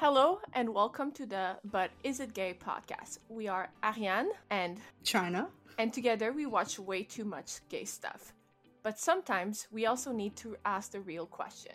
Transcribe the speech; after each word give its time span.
Hello 0.00 0.38
and 0.52 0.72
welcome 0.72 1.10
to 1.10 1.26
the 1.26 1.56
But 1.64 1.90
Is 2.04 2.20
It 2.20 2.32
Gay 2.32 2.54
podcast. 2.54 3.18
We 3.28 3.48
are 3.48 3.68
Arianne 3.82 4.28
and 4.48 4.78
Chyna. 5.04 5.48
and 5.76 5.92
together 5.92 6.32
we 6.32 6.46
watch 6.46 6.78
way 6.78 7.02
too 7.02 7.24
much 7.24 7.58
gay 7.68 7.84
stuff. 7.84 8.32
But 8.84 9.00
sometimes 9.00 9.66
we 9.72 9.86
also 9.86 10.12
need 10.12 10.36
to 10.36 10.56
ask 10.64 10.92
the 10.92 11.00
real 11.00 11.26
question 11.26 11.72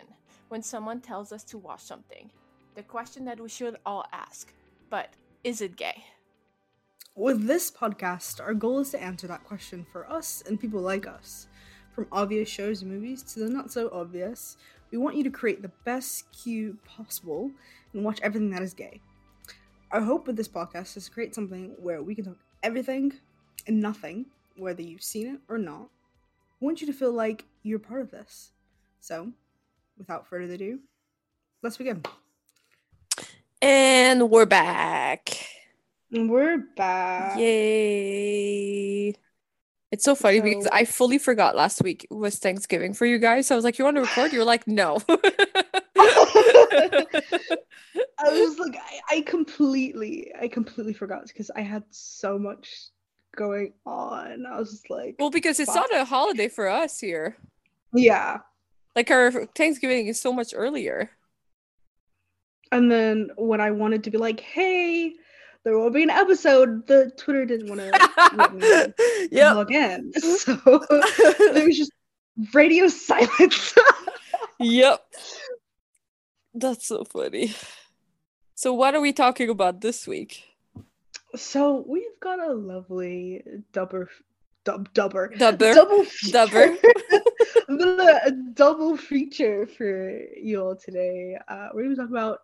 when 0.48 0.62
someone 0.62 1.00
tells 1.00 1.32
us 1.32 1.44
to 1.44 1.58
watch 1.58 1.82
something. 1.82 2.30
The 2.76 2.82
question 2.82 3.26
that 3.26 3.38
we 3.38 3.50
should 3.50 3.76
all 3.84 4.06
ask. 4.10 4.54
But 4.88 5.10
is 5.44 5.60
it 5.60 5.76
gay? 5.76 6.04
With 7.14 7.46
this 7.46 7.70
podcast, 7.70 8.40
our 8.40 8.54
goal 8.54 8.78
is 8.80 8.90
to 8.92 9.02
answer 9.02 9.26
that 9.26 9.44
question 9.44 9.84
for 9.92 10.10
us 10.10 10.42
and 10.48 10.58
people 10.58 10.80
like 10.80 11.06
us. 11.06 11.46
From 11.92 12.06
obvious 12.10 12.48
shows 12.48 12.82
and 12.82 12.90
movies 12.90 13.22
to 13.34 13.40
the 13.40 13.48
not 13.50 13.70
so 13.70 13.88
obvious, 13.92 14.56
we 14.94 14.98
want 14.98 15.16
you 15.16 15.24
to 15.24 15.30
create 15.30 15.60
the 15.60 15.72
best 15.84 16.30
queue 16.30 16.78
possible 16.84 17.50
and 17.92 18.04
watch 18.04 18.20
everything 18.22 18.50
that 18.50 18.62
is 18.62 18.74
gay. 18.74 19.00
Our 19.90 20.00
hope 20.00 20.28
with 20.28 20.36
this 20.36 20.46
podcast 20.46 20.96
is 20.96 21.06
to 21.06 21.10
create 21.10 21.34
something 21.34 21.74
where 21.78 22.00
we 22.00 22.14
can 22.14 22.26
talk 22.26 22.36
everything 22.62 23.12
and 23.66 23.80
nothing, 23.80 24.26
whether 24.56 24.82
you've 24.82 25.02
seen 25.02 25.34
it 25.34 25.40
or 25.48 25.58
not. 25.58 25.88
We 26.60 26.66
want 26.66 26.80
you 26.80 26.86
to 26.86 26.92
feel 26.92 27.10
like 27.10 27.44
you're 27.64 27.80
part 27.80 28.02
of 28.02 28.12
this. 28.12 28.52
So, 29.00 29.32
without 29.98 30.28
further 30.28 30.54
ado, 30.54 30.78
let's 31.60 31.76
begin. 31.76 32.04
And 33.60 34.30
we're 34.30 34.46
back. 34.46 35.44
We're 36.12 36.58
back. 36.76 37.36
Yay. 37.36 39.16
It's 39.94 40.04
so 40.04 40.16
funny 40.16 40.40
because 40.40 40.66
I 40.72 40.84
fully 40.84 41.18
forgot 41.18 41.54
last 41.54 41.80
week 41.80 42.04
was 42.10 42.36
Thanksgiving 42.38 42.94
for 42.94 43.06
you 43.06 43.16
guys. 43.16 43.46
So 43.46 43.54
I 43.54 43.56
was 43.56 43.64
like, 43.64 43.78
You 43.78 43.84
want 43.84 43.96
to 43.96 44.00
record? 44.00 44.32
You're 44.32 44.44
like, 44.44 44.66
No. 44.66 44.98
I 45.08 45.14
was 48.28 48.58
like, 48.58 48.74
I, 48.74 49.18
I 49.18 49.20
completely, 49.20 50.32
I 50.36 50.48
completely 50.48 50.94
forgot 50.94 51.28
because 51.28 51.48
I 51.54 51.60
had 51.60 51.84
so 51.90 52.40
much 52.40 52.88
going 53.36 53.74
on. 53.86 54.46
I 54.46 54.58
was 54.58 54.72
just 54.72 54.90
like, 54.90 55.14
well, 55.20 55.30
because 55.30 55.60
it's 55.60 55.72
not 55.72 55.94
a 55.94 56.04
holiday 56.04 56.48
for 56.48 56.68
us 56.68 56.98
here. 56.98 57.36
yeah. 57.94 58.38
Like 58.96 59.12
our 59.12 59.46
Thanksgiving 59.54 60.08
is 60.08 60.20
so 60.20 60.32
much 60.32 60.52
earlier. 60.56 61.08
And 62.72 62.90
then 62.90 63.30
when 63.36 63.60
I 63.60 63.70
wanted 63.70 64.02
to 64.04 64.10
be 64.10 64.18
like, 64.18 64.40
hey, 64.40 65.14
there 65.64 65.78
will 65.78 65.90
be 65.90 66.02
an 66.02 66.10
episode, 66.10 66.86
the 66.86 67.10
Twitter 67.16 67.46
didn't 67.46 67.68
want 67.68 67.80
to 68.60 68.94
yep. 69.30 69.54
log 69.56 69.72
in. 69.72 70.12
So 70.20 70.54
there 71.52 71.64
was 71.66 71.78
just 71.78 71.92
radio 72.52 72.88
silence. 72.88 73.74
yep. 74.60 75.04
That's 76.52 76.86
so 76.86 77.04
funny. 77.04 77.54
So 78.54 78.72
what 78.72 78.94
are 78.94 79.00
we 79.00 79.12
talking 79.12 79.48
about 79.50 79.80
this 79.80 80.06
week? 80.06 80.44
so 81.36 81.84
we've 81.88 82.20
got 82.20 82.38
a 82.38 82.52
lovely 82.52 83.42
dubber, 83.72 84.06
dub, 84.64 84.92
dubber, 84.94 85.34
Dubber. 85.36 85.74
double 85.74 86.04
Dubber. 86.30 86.76
feature. 86.76 88.18
a 88.24 88.30
double 88.52 88.96
feature 88.96 89.66
for 89.66 90.20
you 90.40 90.62
all 90.62 90.76
today. 90.76 91.36
Uh, 91.48 91.68
we're 91.74 91.84
going 91.84 91.96
to 91.96 92.02
talk 92.02 92.10
about 92.10 92.38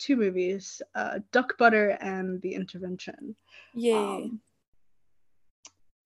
two 0.00 0.16
movies, 0.16 0.82
uh, 0.96 1.20
Duck 1.30 1.56
Butter 1.58 1.90
and 2.00 2.40
The 2.42 2.54
Intervention. 2.54 3.36
Yay. 3.74 3.92
Um, 3.94 4.40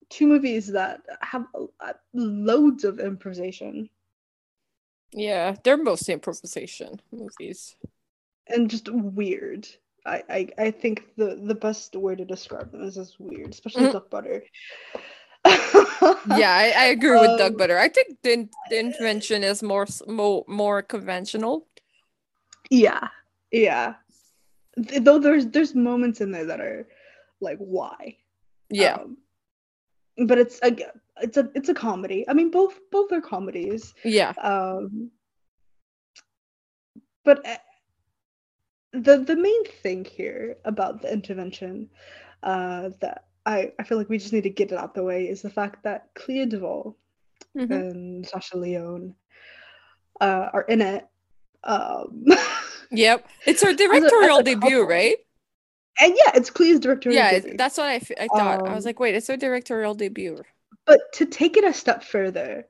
two 0.09 0.27
movies 0.27 0.67
that 0.67 1.01
have 1.21 1.45
uh, 1.79 1.93
loads 2.13 2.83
of 2.83 2.99
improvisation 2.99 3.89
yeah, 5.11 5.55
they're 5.63 5.77
mostly 5.77 6.13
improvisation 6.13 6.99
movies. 7.09 7.77
and 8.47 8.69
just 8.69 8.89
weird. 8.91 9.65
I, 10.05 10.23
I, 10.29 10.47
I 10.57 10.71
think 10.71 11.05
the, 11.15 11.39
the 11.41 11.55
best 11.55 11.95
way 11.95 12.15
to 12.15 12.25
describe 12.25 12.71
them 12.73 12.83
is 12.83 12.97
as 12.97 13.15
weird, 13.17 13.51
especially 13.51 13.85
Mhm. 13.85 13.91
Duck 13.93 14.09
Butter. 14.09 14.43
yeah, 15.45 16.51
I, 16.53 16.73
I 16.75 16.85
agree 16.91 17.11
with 17.17 17.37
Duck 17.37 17.51
Um, 17.51 17.57
Butter. 17.57 17.79
I 17.79 17.87
think 17.87 18.17
the, 18.23 18.49
the 18.69 18.77
intervention 18.79 19.43
is 19.43 19.63
more 19.63 19.85
more 20.07 20.43
more 20.47 20.81
conventional. 20.81 21.65
Yeah, 22.69 23.07
yeah. 23.55 23.95
Though 24.75 25.19
there's 25.19 25.47
there's 25.47 25.73
moments 25.73 26.19
in 26.19 26.31
there 26.31 26.45
that 26.45 26.59
are 26.59 26.87
like 27.39 27.57
why. 27.59 28.17
Yeah, 28.69 28.95
Um, 28.95 29.17
but 30.27 30.37
it's 30.37 30.59
a 30.63 30.75
it's 31.21 31.37
a 31.37 31.49
it's 31.55 31.69
a 31.69 31.73
comedy. 31.73 32.25
I 32.27 32.33
mean 32.33 32.51
both 32.51 32.77
both 32.91 33.11
are 33.13 33.21
comedies. 33.21 33.93
yeah, 34.03 34.33
Um 34.41 35.11
but 37.23 37.45
uh, 37.47 37.57
the 38.93 39.17
the 39.19 39.35
main 39.35 39.63
thing 39.83 40.05
here 40.05 40.57
about 40.65 41.01
the 41.01 41.11
intervention 41.11 41.89
uh 42.43 42.89
that 43.01 43.25
I, 43.45 43.71
I 43.79 43.83
feel 43.83 43.97
like 43.97 44.09
we 44.09 44.17
just 44.17 44.33
need 44.33 44.43
to 44.43 44.49
get 44.49 44.71
it 44.71 44.77
out 44.77 44.93
the 44.95 45.03
way 45.03 45.29
is 45.29 45.41
the 45.41 45.49
fact 45.49 45.83
that 45.83 46.09
Clea 46.15 46.45
Duvall 46.47 46.97
Mhm. 47.55 47.71
and 47.71 48.27
Sasha 48.27 48.57
Lyonne 48.57 49.15
uh, 50.19 50.49
are 50.51 50.63
in 50.63 50.81
it. 50.81 51.07
Um, 51.63 52.25
yep. 52.91 53.27
It's 53.45 53.61
her 53.63 53.73
directorial 53.83 54.41
debut, 54.43 54.83
right? 54.83 55.15
and 56.01 56.13
yeah, 56.13 56.31
it's 56.35 56.49
Clea's 56.49 56.79
directorial 56.79 57.21
Yeah, 57.23 57.39
debut. 57.39 57.57
that's 57.57 57.77
what 57.77 57.87
I, 57.87 57.95
f- 57.95 58.11
I 58.19 58.27
thought. 58.27 58.67
I 58.67 58.73
was 58.73 58.83
Um, 58.85 58.89
like, 58.89 58.99
wait, 58.99 59.15
it's 59.15 59.27
her 59.27 59.37
directorial 59.37 59.93
debut. 59.95 60.43
But 60.85 60.99
to 61.13 61.25
take 61.25 61.55
it 61.57 61.63
a 61.63 61.73
step 61.73 62.03
further, 62.03 62.67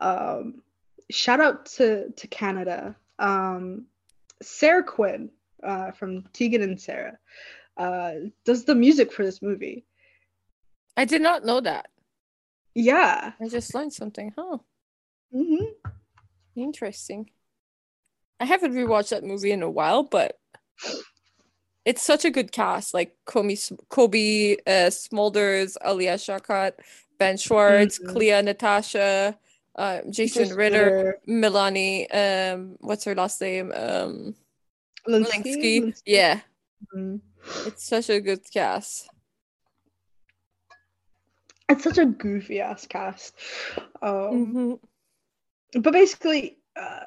um, 0.00 0.62
shout 1.10 1.40
out 1.40 1.66
to 1.76 2.10
to 2.12 2.26
Canada. 2.28 2.96
Um, 3.18 3.86
Sara 4.42 4.82
Quin 4.84 5.30
uh, 5.62 5.92
from 5.92 6.22
Tegan 6.32 6.62
and 6.62 6.80
Sara 6.80 7.18
uh, 7.76 8.12
does 8.44 8.64
the 8.64 8.74
music 8.74 9.12
for 9.12 9.24
this 9.24 9.40
movie. 9.42 9.84
I 10.96 11.04
did 11.06 11.22
not 11.22 11.44
know 11.44 11.60
that. 11.60 11.88
Yeah. 12.74 13.32
I 13.40 13.48
just 13.48 13.74
learned 13.74 13.92
something. 13.92 14.32
Huh. 14.36 14.58
hmm 15.32 15.64
Interesting. 16.56 17.30
I 18.44 18.46
haven't 18.46 18.74
rewatched 18.74 19.08
that 19.08 19.24
movie 19.24 19.52
in 19.52 19.62
a 19.62 19.70
while, 19.70 20.02
but 20.02 20.38
it's 21.86 22.02
such 22.02 22.26
a 22.26 22.30
good 22.30 22.52
cast. 22.52 22.92
Like 22.92 23.16
Cobie, 23.24 23.58
Cobie 23.88 24.58
uh, 24.66 24.90
Smulders, 24.90 25.78
Alia 25.82 26.16
Shawkat, 26.16 26.72
Ben 27.18 27.38
Schwartz, 27.38 27.98
Mhm. 27.98 28.08
Clea 28.12 28.42
Natasha, 28.42 29.38
uh, 29.76 30.00
Jason 30.10 30.44
Just 30.44 30.58
Ritter, 30.58 31.20
Melanie. 31.26 32.10
Um, 32.10 32.76
what's 32.80 33.04
her 33.04 33.14
last 33.14 33.40
name? 33.40 33.72
Um, 33.74 34.34
Lynskey. 35.08 35.80
Lynskey. 35.80 36.02
Yeah, 36.04 36.40
Mhm. 36.94 37.22
it's 37.64 37.82
such 37.82 38.10
a 38.10 38.20
good 38.20 38.44
cast. 38.52 39.08
It's 41.70 41.82
such 41.82 41.96
a 41.96 42.04
goofy 42.04 42.60
ass 42.60 42.86
cast. 42.86 43.34
Um, 44.02 44.78
Mhm. 45.72 45.82
but 45.82 45.94
basically 45.94 46.58
uh, 46.76 47.04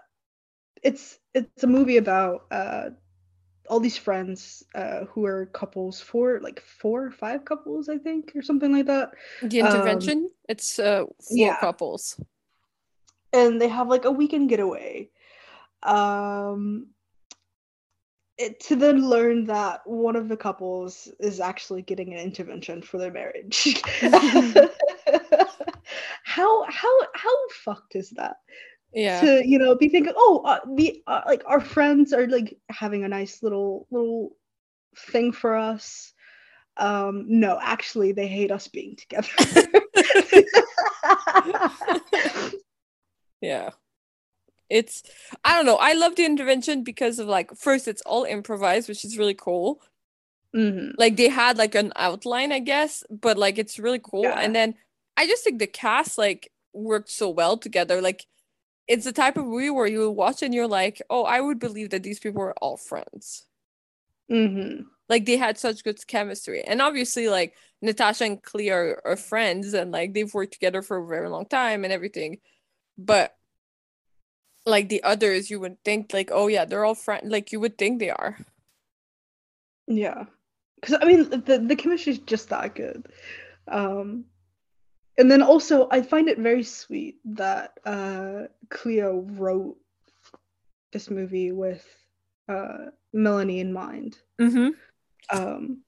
it's 0.83 1.19
it's 1.33 1.63
a 1.63 1.67
movie 1.67 1.97
about 1.97 2.45
uh, 2.51 2.89
all 3.69 3.79
these 3.79 3.97
friends 3.97 4.63
uh, 4.75 5.05
who 5.05 5.25
are 5.25 5.45
couples 5.47 5.99
four 5.99 6.39
like 6.41 6.61
four 6.61 7.05
or 7.05 7.11
five 7.11 7.45
couples 7.45 7.89
i 7.89 7.97
think 7.97 8.31
or 8.35 8.41
something 8.41 8.71
like 8.71 8.85
that 8.85 9.11
The 9.41 9.59
intervention. 9.59 10.29
it's 10.47 10.79
uh, 10.79 11.03
four 11.05 11.37
yeah. 11.37 11.59
couples. 11.59 12.19
and 13.33 13.61
they 13.61 13.67
have 13.67 13.87
like 13.89 14.05
a 14.05 14.11
weekend 14.11 14.49
getaway 14.49 15.09
um 15.83 16.87
it, 18.37 18.59
to 18.59 18.75
then 18.75 19.09
learn 19.09 19.45
that 19.45 19.81
one 19.85 20.15
of 20.15 20.29
the 20.29 20.37
couples 20.37 21.09
is 21.19 21.39
actually 21.39 21.81
getting 21.81 22.13
an 22.13 22.19
intervention 22.19 22.81
for 22.81 22.99
their 22.99 23.11
marriage 23.11 23.81
how 26.23 26.63
how 26.69 27.01
how 27.13 27.47
fucked 27.63 27.95
is 27.95 28.11
that 28.11 28.37
Yeah. 28.97 29.21
to 29.21 29.47
you 29.47 29.59
know 29.59 29.75
be 29.75 29.89
thinking 29.89 30.13
oh 30.17 30.41
uh, 30.43 30.59
we 30.65 31.03
uh, 31.05 31.21
like 31.27 31.43
our 31.45 31.61
friends 31.61 32.13
are 32.13 32.27
like 32.27 32.57
having 32.69 33.03
a 33.03 33.07
nice 33.07 33.43
little 33.43 33.85
little 33.91 34.35
thing 34.97 35.31
for 35.31 35.55
us 35.55 36.13
um 36.77 37.25
no 37.27 37.59
actually 37.61 38.11
they 38.11 38.27
hate 38.27 38.51
us 38.51 38.67
being 38.67 38.95
together 38.95 39.29
Yeah. 43.41 43.69
It's 44.69 45.03
I 45.45 45.55
don't 45.55 45.65
know. 45.65 45.77
I 45.77 45.93
love 45.93 46.15
the 46.15 46.25
intervention 46.25 46.83
because 46.83 47.19
of 47.19 47.27
like 47.27 47.55
first 47.55 47.87
it's 47.87 48.01
all 48.01 48.25
improvised, 48.25 48.89
which 48.89 49.05
is 49.05 49.17
really 49.17 49.35
cool. 49.35 49.81
Mhm. 50.55 50.93
Like 50.97 51.15
they 51.15 51.29
had 51.29 51.57
like 51.57 51.75
an 51.75 51.93
outline, 51.95 52.51
I 52.51 52.59
guess, 52.59 53.03
but 53.09 53.37
like 53.37 53.57
it's 53.57 53.79
really 53.79 54.01
cool. 54.03 54.23
Yeah. 54.23 54.39
And 54.39 54.55
then 54.55 54.75
I 55.15 55.27
just 55.27 55.43
think 55.43 55.59
the 55.59 55.67
cast 55.67 56.17
like 56.17 56.51
worked 56.73 57.09
so 57.09 57.29
well 57.29 57.57
together. 57.57 58.01
Like 58.01 58.25
it's 58.87 59.05
the 59.05 59.11
type 59.11 59.37
of 59.37 59.45
movie 59.45 59.69
where 59.69 59.87
you 59.87 60.09
watch 60.11 60.41
and 60.43 60.53
you're 60.53 60.67
like, 60.67 61.01
oh, 61.09 61.23
I 61.23 61.41
would 61.41 61.59
believe 61.59 61.89
that 61.91 62.03
these 62.03 62.19
people 62.19 62.41
are 62.41 62.53
all 62.61 62.77
friends. 62.77 63.45
Mhm. 64.31 64.85
Like 65.09 65.25
they 65.25 65.37
had 65.37 65.57
such 65.57 65.83
good 65.83 66.05
chemistry. 66.07 66.63
And 66.63 66.81
obviously 66.81 67.29
like 67.29 67.55
Natasha 67.81 68.25
and 68.25 68.43
Clea 68.43 68.69
are, 68.71 69.01
are 69.05 69.17
friends 69.17 69.73
and 69.73 69.91
like 69.91 70.13
they've 70.13 70.33
worked 70.33 70.53
together 70.53 70.81
for 70.81 70.97
a 70.97 71.07
very 71.07 71.29
long 71.29 71.45
time 71.45 71.83
and 71.83 71.93
everything. 71.93 72.39
But 72.97 73.35
like 74.65 74.89
the 74.89 75.03
others, 75.03 75.49
you 75.49 75.59
would 75.59 75.83
think 75.83 76.13
like, 76.13 76.29
oh 76.31 76.47
yeah, 76.47 76.65
they're 76.65 76.85
all 76.85 76.95
friends. 76.95 77.31
Like 77.31 77.51
you 77.51 77.59
would 77.59 77.77
think 77.77 77.99
they 77.99 78.09
are. 78.09 78.37
Yeah, 79.87 80.25
because 80.75 80.97
I 81.01 81.05
mean 81.05 81.29
the 81.29 81.59
the 81.65 81.75
chemistry 81.75 82.13
is 82.13 82.19
just 82.19 82.49
that 82.49 82.75
good. 82.75 83.07
Um, 83.67 84.25
and 85.17 85.29
then 85.31 85.41
also 85.41 85.87
I 85.91 86.01
find 86.01 86.29
it 86.29 86.37
very 86.37 86.63
sweet 86.63 87.17
that 87.25 87.79
uh, 87.85 88.43
Clea 88.69 89.01
wrote 89.01 89.77
this 90.91 91.09
movie 91.09 91.51
with 91.51 91.85
uh, 92.47 92.91
Melanie 93.13 93.59
in 93.59 93.73
mind. 93.73 94.17
Mm-hmm. 94.39 94.69
Um, 95.35 95.81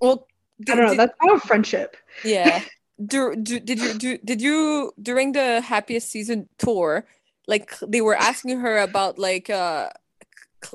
Well, 0.00 0.26
I 0.68 0.74
don't 0.74 0.86
know. 0.86 0.94
That's 0.94 1.14
our 1.28 1.40
friendship. 1.40 1.96
yeah. 2.24 2.62
Do, 3.02 3.34
do, 3.34 3.58
did 3.58 3.80
you 3.80 3.94
do, 3.94 4.18
did 4.18 4.42
you 4.42 4.92
during 5.00 5.32
the 5.32 5.62
happiest 5.62 6.10
season 6.10 6.50
tour, 6.58 7.06
like 7.46 7.72
they 7.80 8.02
were 8.02 8.14
asking 8.14 8.60
her 8.60 8.76
about 8.76 9.18
like 9.18 9.48
uh, 9.48 9.88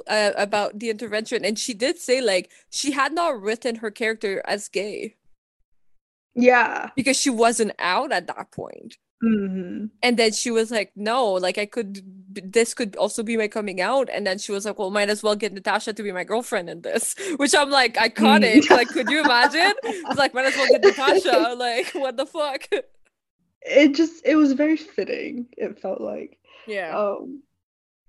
uh 0.07 0.31
about 0.35 0.79
the 0.79 0.89
intervention, 0.89 1.45
and 1.45 1.59
she 1.59 1.75
did 1.75 1.99
say 1.99 2.21
like 2.21 2.49
she 2.71 2.93
had 2.93 3.13
not 3.13 3.39
written 3.39 3.75
her 3.75 3.91
character 3.91 4.41
as 4.47 4.67
gay 4.69 5.13
Yeah. 6.35 6.89
because 6.95 7.17
she 7.17 7.29
wasn't 7.29 7.73
out 7.79 8.11
at 8.11 8.27
that 8.27 8.51
point. 8.51 8.97
hmm 9.21 9.85
And 10.03 10.17
then 10.17 10.33
she 10.33 10.51
was 10.51 10.71
like, 10.71 10.91
no, 10.95 11.33
like 11.33 11.57
I 11.57 11.65
could, 11.65 12.01
this 12.33 12.73
could 12.73 12.95
also 12.97 13.23
be 13.23 13.37
my 13.37 13.47
coming 13.47 13.79
out. 13.81 14.09
And 14.11 14.27
then 14.27 14.37
she 14.37 14.51
was 14.51 14.65
like, 14.65 14.77
well, 14.77 14.91
might 14.91 15.09
as 15.09 15.23
well 15.23 15.35
get 15.35 15.53
Natasha 15.53 15.93
to 15.93 16.03
be 16.03 16.11
my 16.11 16.23
girlfriend 16.25 16.69
in 16.69 16.81
this, 16.81 17.15
which 17.37 17.55
I'm 17.55 17.69
like, 17.69 17.95
iconic. 17.95 18.69
Like, 18.69 18.89
could 18.89 19.09
you 19.09 19.21
imagine? 19.21 19.73
It's 19.83 20.19
like, 20.19 20.33
might 20.33 20.45
as 20.45 20.55
well 20.55 20.67
get 20.67 20.83
Natasha. 20.83 21.55
Like, 21.57 21.91
what 21.93 22.17
the 22.17 22.25
fuck? 22.25 22.67
It 23.61 23.95
just 23.95 24.25
it 24.25 24.35
was 24.35 24.53
very 24.53 24.77
fitting. 24.77 25.47
It 25.57 25.79
felt 25.79 26.01
like. 26.01 26.37
Yeah. 26.67 26.95
Um, 26.97 27.41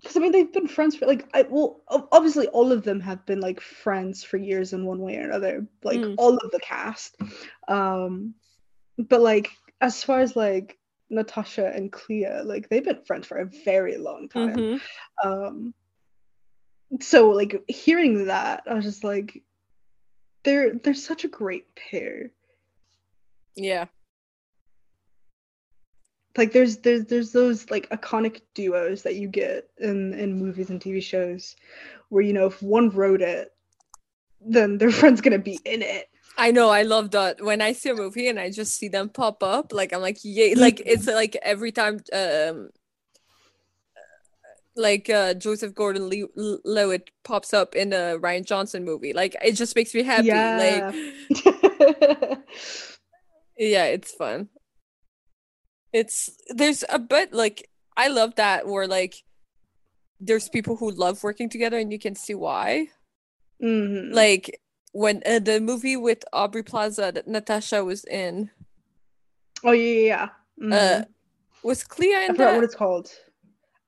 because 0.00 0.16
I 0.16 0.20
mean 0.20 0.32
they've 0.32 0.52
been 0.52 0.68
friends 0.68 0.96
for 0.96 1.06
like 1.06 1.28
I 1.34 1.42
well 1.48 1.82
obviously 2.12 2.48
all 2.48 2.72
of 2.72 2.82
them 2.84 3.00
have 3.00 3.24
been 3.26 3.40
like 3.40 3.60
friends 3.60 4.22
for 4.22 4.36
years 4.36 4.72
in 4.72 4.84
one 4.84 5.00
way 5.00 5.16
or 5.16 5.24
another. 5.24 5.66
Like 5.82 6.00
Mm. 6.00 6.14
all 6.18 6.36
of 6.36 6.50
the 6.50 6.60
cast. 6.60 7.16
Um, 7.68 8.34
but 8.98 9.20
like 9.20 9.50
as 9.80 10.02
far 10.02 10.20
as 10.20 10.36
like 10.36 10.78
Natasha 11.10 11.66
and 11.74 11.92
Clea, 11.92 12.42
like 12.44 12.68
they've 12.68 12.84
been 12.84 13.04
friends 13.04 13.26
for 13.26 13.38
a 13.38 13.50
very 13.64 13.96
long 13.96 14.28
time. 14.28 14.56
Mhm. 14.56 14.80
um 15.24 15.74
so 17.00 17.30
like 17.30 17.64
hearing 17.68 18.26
that 18.26 18.62
i 18.68 18.72
was 18.74 18.84
just 18.84 19.02
like 19.02 19.42
they're 20.44 20.74
they're 20.74 20.94
such 20.94 21.24
a 21.24 21.28
great 21.28 21.66
pair 21.74 22.30
Yeah. 23.56 23.86
Like 26.36 26.52
there's 26.52 26.78
there's 26.78 27.06
there's 27.06 27.32
those 27.32 27.70
like 27.70 27.88
iconic 27.90 28.42
duos 28.54 29.02
that 29.02 29.16
you 29.16 29.28
get 29.28 29.68
in 29.78 30.12
in 30.14 30.38
movies 30.38 30.70
and 30.70 30.80
tv 30.80 31.02
shows 31.02 31.56
where 32.08 32.22
you 32.22 32.32
know 32.32 32.46
if 32.46 32.62
one 32.62 32.90
wrote 32.90 33.22
it 33.22 33.54
then 34.40 34.78
their 34.78 34.90
friend's 34.98 35.20
gonna 35.20 35.38
be 35.38 35.58
in 35.64 35.82
it 35.82 36.08
I 36.38 36.50
know. 36.50 36.68
I 36.68 36.82
love 36.82 37.12
that. 37.12 37.42
When 37.42 37.62
I 37.62 37.72
see 37.72 37.88
a 37.88 37.94
movie 37.94 38.28
and 38.28 38.38
I 38.38 38.50
just 38.50 38.74
see 38.74 38.88
them 38.88 39.08
pop 39.08 39.42
up, 39.42 39.72
like, 39.72 39.94
I'm 39.94 40.02
like, 40.02 40.18
yay. 40.22 40.54
Like, 40.54 40.82
it's 40.84 41.06
like 41.06 41.34
every 41.40 41.72
time, 41.72 42.00
um, 42.12 42.68
like 44.76 45.08
uh 45.08 45.32
Joseph 45.32 45.74
Gordon-Levitt 45.74 47.10
pops 47.24 47.54
up 47.54 47.74
in 47.74 47.94
a 47.94 48.18
Rian 48.20 48.44
Johnson 48.44 48.84
movie. 48.84 49.14
Like, 49.14 49.34
it 49.42 49.52
just 49.52 49.74
makes 49.74 49.94
me 49.94 50.02
happy. 50.02 50.26
Yeah. 50.26 50.92
Like, 51.32 52.38
yeah 53.58 53.84
it's 53.84 54.12
fun 54.12 54.48
it's 55.92 56.30
there's 56.48 56.84
a 56.88 56.98
bit 56.98 57.32
like 57.32 57.68
i 57.96 58.08
love 58.08 58.34
that 58.36 58.66
where 58.66 58.86
like 58.86 59.22
there's 60.20 60.48
people 60.48 60.76
who 60.76 60.90
love 60.90 61.22
working 61.22 61.48
together 61.48 61.78
and 61.78 61.92
you 61.92 61.98
can 61.98 62.14
see 62.14 62.34
why 62.34 62.88
Mhm. 63.62 64.12
like 64.12 64.60
when 64.92 65.22
uh, 65.26 65.38
the 65.38 65.60
movie 65.60 65.96
with 65.96 66.24
aubrey 66.32 66.62
plaza 66.62 67.10
that 67.14 67.26
natasha 67.28 67.84
was 67.84 68.04
in 68.04 68.50
oh 69.64 69.72
yeah 69.72 69.90
yeah, 70.00 70.28
yeah. 70.60 70.76
uh 70.76 71.00
Mhm. 71.02 71.06
was 71.62 71.84
clea 71.84 72.14
i 72.14 72.20
in 72.24 72.34
forgot 72.34 72.46
that 72.50 72.54
what 72.56 72.64
it's 72.64 72.74
called 72.74 73.10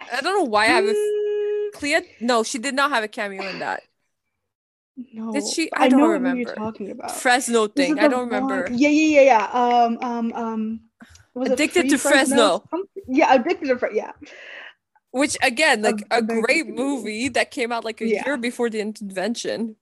i 0.01 0.21
don't 0.21 0.37
know 0.39 0.45
why 0.45 0.65
i 0.65 0.69
have 0.69 0.85
a 0.87 0.95
Mm, 0.95 1.73
clea 1.75 2.01
no 2.21 2.43
she 2.43 2.59
did 2.59 2.75
not 2.75 2.91
have 2.91 3.05
a 3.05 3.09
cameo 3.09 3.47
in 3.47 3.59
that 3.59 3.83
no 5.13 5.33
did 5.33 5.47
she- 5.47 5.69
but 5.71 5.81
I 5.83 5.89
don't 5.89 6.01
know 6.01 6.07
what 6.07 6.13
remember. 6.15 6.41
you're 6.41 6.55
talking 6.57 6.91
about 6.91 7.11
fresno 7.13 7.69
thing 7.69 7.99
i 7.99 8.09
don't 8.09 8.25
remember 8.29 8.69
Yeah, 8.73 8.89
yeah, 8.89 9.21
yeah, 9.21 9.23
yeah. 9.33 9.47
Um, 9.53 9.99
um, 10.01 10.33
um. 10.33 10.81
Was 11.39 11.51
Addicted 11.51 11.89
to 11.91 11.99
Fresno. 11.99 12.65
Something- 12.71 13.03
Yeah, 13.09 13.35
addicted 13.35 13.69
to 13.69 13.79
Fresno. 13.79 13.97
Yeah. 13.97 14.13
which 15.11 15.37
again 15.43 15.81
like 15.83 16.01
A- 16.11 16.19
a, 16.19 16.23
great 16.23 16.67
movie. 16.67 16.83
movie 16.83 17.29
that 17.31 17.51
came 17.51 17.73
out 17.73 17.83
like 17.85 18.01
a 18.03 18.07
Yeah. 18.07 18.25
year 18.27 18.37
before 18.37 18.69
the 18.71 18.81
intervention 18.81 19.77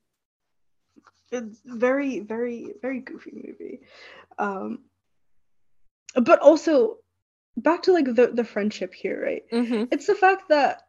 It's 1.33 1.59
very, 1.65 2.21
very, 2.21 2.75
very 2.81 3.01
goofy 3.01 3.33
movie. 3.35 3.81
Um, 4.39 4.85
but 6.23 6.39
also 6.41 6.99
back 7.57 7.83
to 7.83 7.93
like 7.93 8.07
the 8.15 8.29
the 8.33 8.45
friendship 8.45 8.95
here, 8.95 9.19
right? 9.29 9.45
hmm 9.51 9.85
It's 9.91 10.07
the 10.07 10.15
fact 10.15 10.49
that 10.51 10.83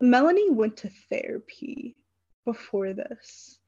Melanie 0.00 0.50
went 0.50 0.76
to 0.78 0.90
therapy 1.08 1.96
before 2.44 2.92
this. 2.92 3.58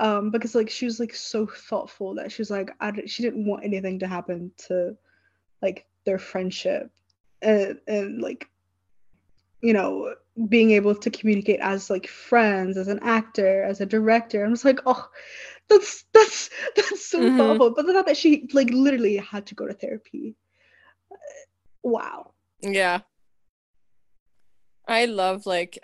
Um, 0.00 0.30
because 0.32 0.54
like 0.56 0.70
she 0.70 0.86
was 0.86 0.98
like 0.98 1.14
so 1.14 1.46
thoughtful 1.46 2.14
that 2.16 2.32
she 2.32 2.42
was 2.42 2.50
like 2.50 2.70
I 2.80 2.90
d- 2.90 3.06
she 3.06 3.22
didn't 3.22 3.46
want 3.46 3.64
anything 3.64 4.00
to 4.00 4.08
happen 4.08 4.50
to 4.66 4.96
like 5.62 5.86
their 6.04 6.18
friendship 6.18 6.90
and 7.42 7.78
and 7.86 8.20
like 8.20 8.48
you 9.60 9.72
know 9.72 10.14
being 10.48 10.72
able 10.72 10.94
to 10.94 11.10
communicate 11.10 11.60
as 11.60 11.88
like 11.90 12.06
friends 12.06 12.76
as 12.76 12.88
an 12.88 12.98
actor 13.02 13.62
as 13.62 13.80
a 13.80 13.86
director 13.86 14.44
i'm 14.44 14.52
just 14.52 14.64
like 14.64 14.80
oh 14.86 15.08
that's 15.68 16.04
that's 16.12 16.50
that's 16.76 17.06
so 17.06 17.20
Mhm. 17.20 17.36
thoughtful 17.36 17.70
but 17.74 17.86
the 17.86 17.92
fact 17.94 18.06
that 18.06 18.16
she 18.16 18.48
like 18.52 18.70
literally 18.70 19.16
had 19.16 19.46
to 19.46 19.54
go 19.54 19.66
to 19.66 19.74
therapy 19.74 20.36
wow 21.82 22.32
Yeah. 22.60 23.00
I 24.86 25.06
love 25.06 25.46
like 25.46 25.78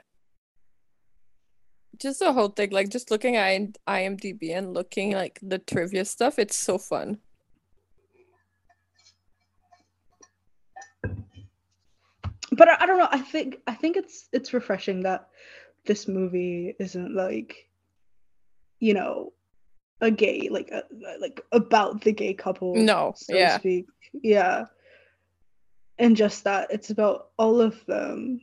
just 2.01 2.21
the 2.21 2.33
whole 2.33 2.49
thing, 2.49 2.71
like 2.71 2.89
just 2.89 3.11
looking 3.11 3.37
at 3.37 3.77
IMDb 3.87 4.57
and 4.57 4.73
looking 4.75 5.13
like 5.13 5.39
the 5.43 5.59
trivia 5.59 6.05
stuff, 6.05 6.39
it's 6.39 6.57
so 6.57 6.79
fun. 6.79 7.19
But 12.53 12.69
I, 12.69 12.77
I 12.81 12.87
don't 12.87 12.99
know 12.99 13.09
i 13.11 13.21
think 13.21 13.61
i 13.67 13.75
think 13.75 13.97
it's 13.97 14.29
it's 14.33 14.53
refreshing 14.53 15.03
that 15.03 15.29
this 15.87 16.09
movie 16.09 16.75
isn't 16.79 17.15
like 17.15 17.69
you 18.79 18.95
know 18.95 19.33
a 20.01 20.11
gay 20.11 20.49
like 20.51 20.71
a, 20.71 20.83
like 21.21 21.41
about 21.53 22.03
the 22.03 22.13
gay 22.13 22.35
couple 22.35 22.75
No, 22.75 23.13
so 23.17 23.35
yeah. 23.35 23.55
to 23.55 23.59
speak 23.61 23.87
yeah 24.13 24.65
and 25.99 26.17
just 26.17 26.45
that 26.45 26.69
it's 26.71 26.91
about 26.91 27.29
all 27.39 27.61
of 27.61 27.85
them 27.87 28.41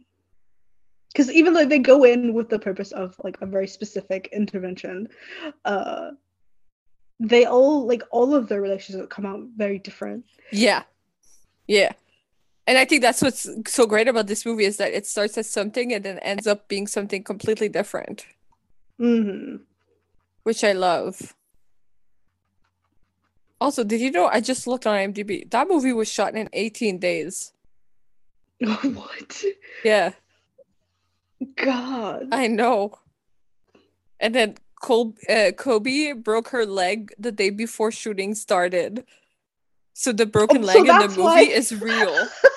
because 1.12 1.32
even 1.32 1.54
though 1.54 1.66
they 1.66 1.80
go 1.80 2.04
in 2.04 2.34
with 2.34 2.50
the 2.50 2.60
purpose 2.60 2.92
of 2.92 3.16
like 3.24 3.38
a 3.42 3.46
very 3.46 3.68
specific 3.68 4.30
intervention 4.32 5.08
uh 5.66 6.12
they 7.20 7.46
all 7.46 7.88
like 7.88 8.04
all 8.12 8.36
of 8.36 8.48
their 8.48 8.62
relationships 8.62 9.08
come 9.10 9.26
out 9.26 9.42
very 9.56 9.80
different 9.80 10.24
Yeah. 10.52 10.84
Yeah. 11.68 11.94
And 12.68 12.78
I 12.78 12.84
think 12.86 13.02
that's 13.02 13.22
what's 13.22 13.48
so 13.68 13.86
great 13.88 14.10
about 14.10 14.28
this 14.28 14.46
movie 14.46 14.66
is 14.66 14.76
that 14.78 14.92
it 14.94 15.08
starts 15.08 15.38
as 15.38 15.50
something 15.50 15.94
and 15.94 16.04
then 16.04 16.20
ends 16.20 16.48
up 16.48 16.68
being 16.68 16.86
something 16.86 17.24
completely 17.24 17.70
different, 17.70 18.26
hmm 19.00 19.56
which 20.44 20.64
I 20.64 20.74
love. 20.74 21.34
Also, 23.60 23.84
did 23.84 24.02
you 24.02 24.12
know 24.12 24.28
I 24.28 24.40
just 24.42 24.68
looked 24.68 24.86
on 24.86 24.96
IMDb? 24.96 25.50
That 25.50 25.68
movie 25.68 25.94
was 25.94 26.12
shot 26.12 26.36
in 26.36 26.50
18 26.54 27.00
days. 27.00 27.54
what 28.60 29.44
Yeah. 29.84 30.12
god 31.56 32.28
I 32.32 32.48
know. 32.48 33.00
And 34.20 34.34
then 34.36 34.56
Col- 34.82 35.16
uh, 35.30 35.52
Cobie 35.58 36.14
broke 36.14 36.50
her 36.50 36.66
leg 36.66 37.14
the 37.18 37.32
day 37.32 37.50
before 37.50 37.92
shooting 37.92 38.36
started. 38.36 39.06
So 39.94 40.12
the 40.12 40.26
broken 40.26 40.64
Oh, 40.64 40.68
so 40.68 40.80
leg 40.80 40.88
in 40.90 40.98
the 41.00 41.08
movie 41.08 41.22
why- 41.24 41.42
is 41.42 41.74
real. 41.76 42.28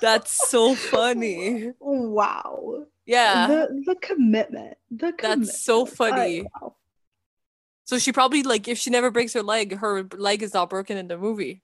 That's 0.00 0.48
so 0.50 0.74
funny. 0.94 1.72
wow 1.80 2.84
Yeah. 3.06 3.46
the 3.48 3.82
the 3.86 3.94
commitment 3.96 4.76
the 4.90 5.12
commitment. 5.12 5.46
That's 5.48 5.62
so 5.62 5.86
funny. 5.86 6.42
wow. 6.60 6.76
So 7.84 7.98
she 7.98 8.12
probably 8.12 8.42
like 8.42 8.68
if 8.68 8.78
she 8.78 8.90
never 8.90 9.10
breaks 9.10 9.32
her 9.34 9.42
leg, 9.42 9.76
her 9.78 10.04
leg 10.16 10.42
is 10.42 10.54
not 10.54 10.70
broken 10.70 10.96
in 10.96 11.08
the 11.08 11.18
movie. 11.18 11.62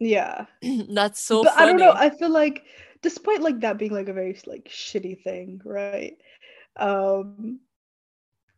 yeah 0.00 0.46
That's 0.88 1.20
so 1.20 1.42
but 1.44 1.54
funny. 1.54 1.62
i 1.62 1.66
don't 1.66 1.80
know 1.80 1.92
i 1.92 2.10
feel 2.10 2.30
like 2.30 2.64
despite 3.02 3.40
like 3.42 3.60
that 3.60 3.78
being 3.78 3.92
like 3.92 4.08
a 4.08 4.12
very 4.12 4.38
like 4.46 4.68
shitty 4.68 5.22
thing 5.22 5.60
right 5.64 6.16
um 6.78 7.58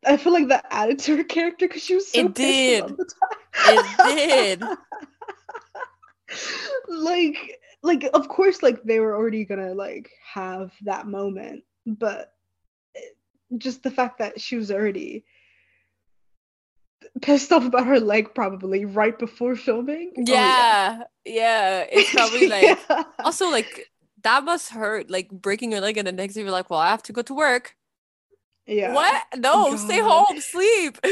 i 0.05 0.17
feel 0.17 0.33
like 0.33 0.49
that 0.49 0.67
added 0.71 0.99
to 1.01 1.17
her 1.17 1.25
character 1.25 1.67
because 1.69 1.83
she 1.83 1.95
was 1.95 2.11
so 2.13 2.21
It 2.21 2.35
pissed 2.35 2.37
did. 2.37 2.83
all 2.83 2.89
the 2.89 3.09
time. 3.09 3.73
It 3.73 3.87
did. 4.17 4.65
like 6.89 7.61
like 7.83 8.05
of 8.15 8.29
course 8.29 8.63
like 8.63 8.83
they 8.83 9.01
were 9.01 9.15
already 9.17 9.45
gonna 9.45 9.75
like 9.75 10.11
have 10.23 10.73
that 10.83 11.07
moment 11.07 11.65
but 11.87 12.35
eh, 12.97 13.01
just 13.59 13.83
the 13.83 13.91
fact 13.91 14.19
that 14.19 14.41
she 14.41 14.57
was 14.57 14.71
already 14.71 15.25
pissed 17.23 17.53
off 17.53 17.65
about 17.65 17.87
her 17.87 18.01
leg 18.01 18.35
probably 18.35 18.85
right 18.85 19.19
before 19.19 19.57
filming. 19.57 20.13
Oh, 20.17 20.25
Yeah, 20.27 21.03
yeah. 21.25 21.87
It's 21.91 22.11
probably 22.15 22.47
like 22.49 22.79
Yeah. 22.89 23.03
also 23.25 23.51
like 23.51 23.91
that 24.23 24.45
must 24.45 24.71
hurt, 24.71 25.11
like 25.11 25.31
breaking 25.31 25.73
your 25.73 25.81
leg, 25.81 25.97
and 25.97 26.07
the 26.07 26.13
next 26.13 26.35
day 26.35 26.43
you're 26.43 26.51
like, 26.51 26.71
well, 26.71 26.81
I 26.81 26.91
have 26.91 27.03
to 27.05 27.13
go 27.13 27.23
to 27.23 27.35
work. 27.35 27.77
yeah. 28.67 28.93
What? 28.93 29.23
No, 29.37 29.77
stay 29.77 29.99
home, 30.01 30.41
sleep. 30.41 30.99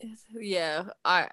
yeah, 0.40 0.84
I. 1.04 1.28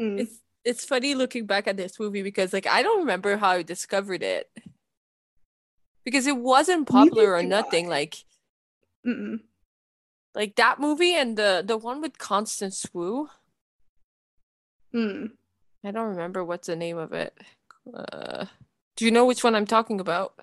Mm. 0.00 0.20
It's 0.20 0.40
it's 0.64 0.84
funny 0.84 1.14
looking 1.14 1.46
back 1.46 1.66
at 1.66 1.76
this 1.76 1.98
movie 1.98 2.22
because 2.22 2.52
like 2.52 2.66
I 2.66 2.82
don't 2.82 3.00
remember 3.00 3.36
how 3.36 3.50
I 3.50 3.62
discovered 3.62 4.22
it 4.22 4.50
because 6.04 6.26
it 6.26 6.36
wasn't 6.36 6.88
popular 6.88 7.34
or 7.34 7.42
nothing. 7.42 7.88
Like 7.88 8.16
Mm-mm. 9.06 9.40
like 10.34 10.56
that 10.56 10.80
movie 10.80 11.14
and 11.14 11.36
the 11.36 11.62
the 11.66 11.76
one 11.76 12.00
with 12.00 12.18
Constance 12.18 12.86
Wu. 12.92 13.28
Mm. 14.94 15.32
I 15.84 15.90
don't 15.90 16.10
remember 16.10 16.44
what's 16.44 16.68
the 16.68 16.76
name 16.76 16.98
of 16.98 17.12
it. 17.12 17.36
Uh, 17.92 18.46
do 18.96 19.04
you 19.04 19.10
know 19.10 19.24
which 19.24 19.42
one 19.42 19.54
I'm 19.54 19.66
talking 19.66 20.00
about? 20.00 20.34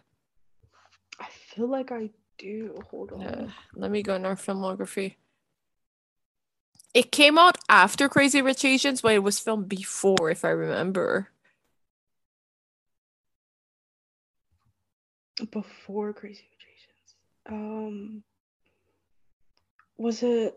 I 1.19 1.27
feel 1.29 1.67
like 1.67 1.91
I 1.91 2.09
do. 2.37 2.77
Hold 2.89 3.13
on. 3.13 3.23
Uh, 3.23 3.49
let 3.75 3.91
me 3.91 4.03
go 4.03 4.15
in 4.15 4.25
our 4.25 4.35
filmography. 4.35 5.15
It 6.93 7.11
came 7.11 7.37
out 7.37 7.57
after 7.69 8.09
Crazy 8.09 8.41
Rich 8.41 8.65
Asians, 8.65 9.01
but 9.01 9.13
it 9.13 9.19
was 9.23 9.39
filmed 9.39 9.69
before, 9.69 10.29
if 10.31 10.43
I 10.43 10.49
remember. 10.49 11.29
Before 15.51 16.13
Crazy 16.13 16.43
Rich 16.49 16.67
Asians. 16.73 17.15
Um. 17.49 18.23
Was 19.97 20.23
it? 20.23 20.55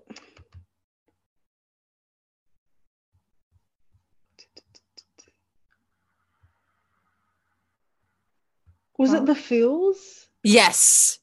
Was 8.98 9.10
Huh? 9.10 9.18
it 9.18 9.26
The 9.26 9.34
Feels? 9.34 10.28
Yes. 10.42 11.18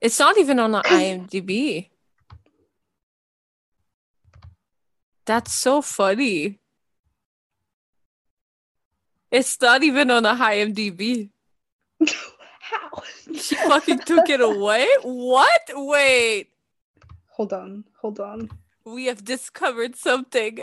It's 0.00 0.18
not 0.18 0.38
even 0.38 0.58
on 0.58 0.72
the 0.72 0.82
'Cause- 0.82 1.00
IMDb. 1.00 1.90
That's 5.28 5.52
so 5.52 5.82
funny. 5.82 6.58
It's 9.30 9.60
not 9.60 9.82
even 9.82 10.10
on 10.10 10.22
the 10.22 10.30
IMDb. 10.30 11.28
How? 12.60 13.02
She 13.34 13.54
fucking 13.56 13.98
took 14.06 14.30
it 14.30 14.40
away? 14.40 14.88
What? 15.02 15.60
Wait. 15.74 16.48
Hold 17.32 17.52
on. 17.52 17.84
Hold 18.00 18.20
on. 18.20 18.48
We 18.86 19.04
have 19.04 19.22
discovered 19.22 19.96
something. 19.96 20.60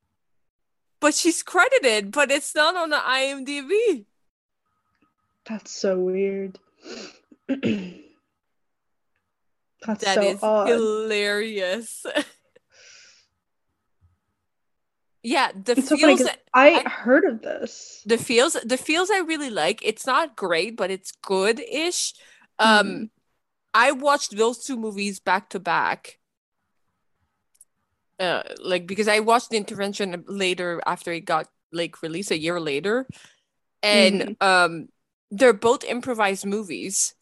but 1.00 1.14
she's 1.14 1.42
credited, 1.42 2.12
but 2.12 2.30
it's 2.30 2.54
not 2.54 2.76
on 2.76 2.90
the 2.90 2.96
IMDb. 2.96 4.04
That's 5.46 5.70
so 5.70 5.98
weird. 5.98 6.58
That's 7.48 7.64
That 10.04 10.14
so 10.16 10.20
is 10.20 10.40
hilarious. 10.42 12.04
yeah, 15.22 15.50
the 15.52 15.72
It's 15.72 15.88
so 15.88 15.96
funny 15.96 16.16
I, 16.54 16.82
I- 16.84 16.88
heard 16.88 17.24
of 17.24 17.42
this. 17.42 18.02
the 18.06 18.18
feels 18.18 18.54
the 18.64 18.76
feels 18.76 19.10
I 19.10 19.18
really 19.18 19.50
like. 19.50 19.80
It's 19.84 20.06
not 20.06 20.36
great, 20.36 20.76
but 20.76 20.90
it's 20.90 21.12
good-ish. 21.22 22.14
Um 22.58 22.68
Mhm. 22.86 23.10
I 23.74 23.92
watched 23.92 24.36
those 24.36 24.64
two 24.64 24.76
movies 24.76 25.20
back 25.20 25.50
to 25.50 25.60
back. 25.60 26.18
Uh 28.18 28.42
like 28.62 28.86
because 28.86 29.06
I 29.08 29.20
watched 29.20 29.50
the 29.50 29.56
intervention 29.58 30.24
later 30.26 30.80
after 30.86 31.12
it 31.12 31.24
got 31.24 31.48
like 31.72 32.02
released 32.02 32.30
a 32.30 32.38
year 32.38 32.58
later. 32.60 33.06
And 33.82 34.36
um 34.40 34.88
they're 35.30 35.52
both 35.52 35.84
improvised 35.84 36.46
movies. 36.46 37.14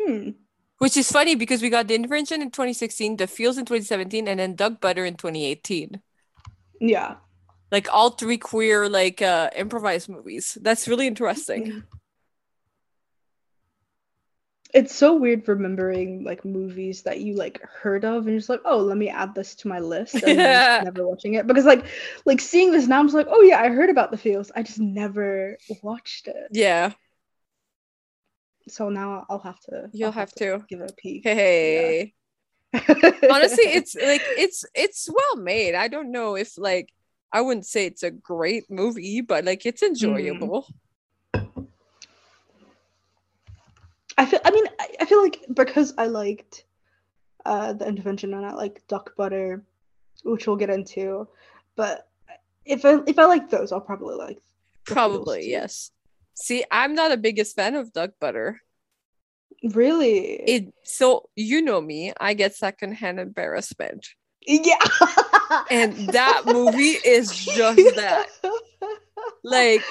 Hmm. 0.00 0.30
Which 0.78 0.96
is 0.96 1.10
funny 1.10 1.34
because 1.34 1.60
we 1.60 1.70
got 1.70 1.88
the 1.88 1.94
intervention 1.94 2.40
in 2.40 2.50
2016, 2.50 3.16
the 3.16 3.26
feels 3.26 3.58
in 3.58 3.64
2017, 3.66 4.28
and 4.28 4.38
then 4.40 4.54
Duck 4.54 4.80
Butter 4.80 5.04
in 5.04 5.14
2018. 5.16 6.00
Yeah. 6.80 7.16
Like 7.70 7.88
all 7.92 8.10
three 8.10 8.38
queer 8.38 8.88
like 8.88 9.20
uh 9.22 9.50
improvised 9.56 10.08
movies. 10.08 10.56
That's 10.60 10.88
really 10.88 11.06
interesting. 11.06 11.84
It's 14.74 14.94
so 14.94 15.16
weird 15.16 15.48
remembering 15.48 16.24
like 16.24 16.44
movies 16.44 17.02
that 17.04 17.20
you 17.20 17.34
like 17.34 17.62
heard 17.62 18.04
of 18.04 18.16
and 18.24 18.28
you're 18.28 18.38
just 18.38 18.50
like, 18.50 18.60
oh, 18.66 18.78
let 18.78 18.98
me 18.98 19.08
add 19.08 19.34
this 19.34 19.54
to 19.56 19.68
my 19.68 19.78
list 19.78 20.22
and 20.22 20.36
Yeah. 20.38 20.80
never 20.84 21.08
watching 21.08 21.34
it. 21.34 21.46
Because 21.46 21.64
like 21.64 21.86
like 22.26 22.40
seeing 22.40 22.70
this 22.70 22.86
now, 22.86 22.98
I'm 23.00 23.06
just 23.06 23.14
like, 23.14 23.28
oh 23.30 23.40
yeah, 23.40 23.60
I 23.60 23.70
heard 23.70 23.88
about 23.88 24.10
the 24.10 24.18
feels. 24.18 24.50
I 24.54 24.62
just 24.62 24.78
never 24.78 25.56
watched 25.82 26.28
it. 26.28 26.48
Yeah, 26.52 26.92
So 28.68 28.90
now 28.90 29.24
I'll 29.30 29.38
have 29.38 29.58
to 29.60 29.88
you'll 29.92 30.08
I'll 30.08 30.12
have 30.12 30.32
to. 30.34 30.64
give 30.68 30.80
it 30.80 30.90
a 30.90 30.94
peek. 30.94 31.24
Hey. 31.24 32.14
Honestly, 32.74 33.64
it's 33.64 33.94
like 33.94 34.22
it's 34.36 34.64
it's 34.74 35.08
well 35.10 35.42
made. 35.42 35.74
I 35.74 35.88
don't 35.88 36.12
know 36.12 36.36
if 36.36 36.58
like 36.58 36.92
I 37.32 37.40
wouldn't 37.40 37.66
say 37.66 37.86
it's 37.86 38.02
a 38.02 38.10
great 38.10 38.70
movie, 38.70 39.20
but 39.20 39.44
like 39.44 39.66
it's 39.66 39.82
enjoyable. 39.82 40.66
I 44.16 44.26
feel. 44.26 44.40
I 44.44 44.50
mean, 44.50 44.64
I, 44.80 44.88
I 45.00 45.04
feel 45.04 45.22
like 45.22 45.44
because 45.54 45.94
I 45.96 46.06
liked 46.06 46.64
uh, 47.46 47.72
the 47.72 47.86
intervention 47.86 48.34
and 48.34 48.44
I 48.44 48.52
like 48.52 48.86
duck 48.88 49.14
butter, 49.16 49.62
which 50.24 50.46
we'll 50.46 50.56
get 50.56 50.70
into. 50.70 51.28
But 51.76 52.08
if 52.64 52.84
I 52.84 52.98
if 53.06 53.18
I 53.18 53.24
like 53.24 53.48
those, 53.48 53.72
I'll 53.72 53.80
probably 53.80 54.16
like. 54.16 54.40
Probably, 54.84 55.48
yes. 55.48 55.90
See, 56.34 56.64
I'm 56.70 56.94
not 56.94 57.12
a 57.12 57.16
biggest 57.16 57.56
fan 57.56 57.74
of 57.74 57.92
duck 57.92 58.12
butter. 58.20 58.62
Really. 59.62 60.34
It 60.48 60.72
so 60.84 61.28
you 61.36 61.62
know 61.62 61.80
me, 61.80 62.12
I 62.20 62.34
get 62.34 62.54
secondhand 62.54 63.20
embarrassment. 63.20 64.06
yeah. 64.46 64.76
And 65.70 65.94
that 66.10 66.42
movie 66.46 66.98
is 67.04 67.32
just 67.44 67.96
that. 67.96 68.26
Like 69.44 69.82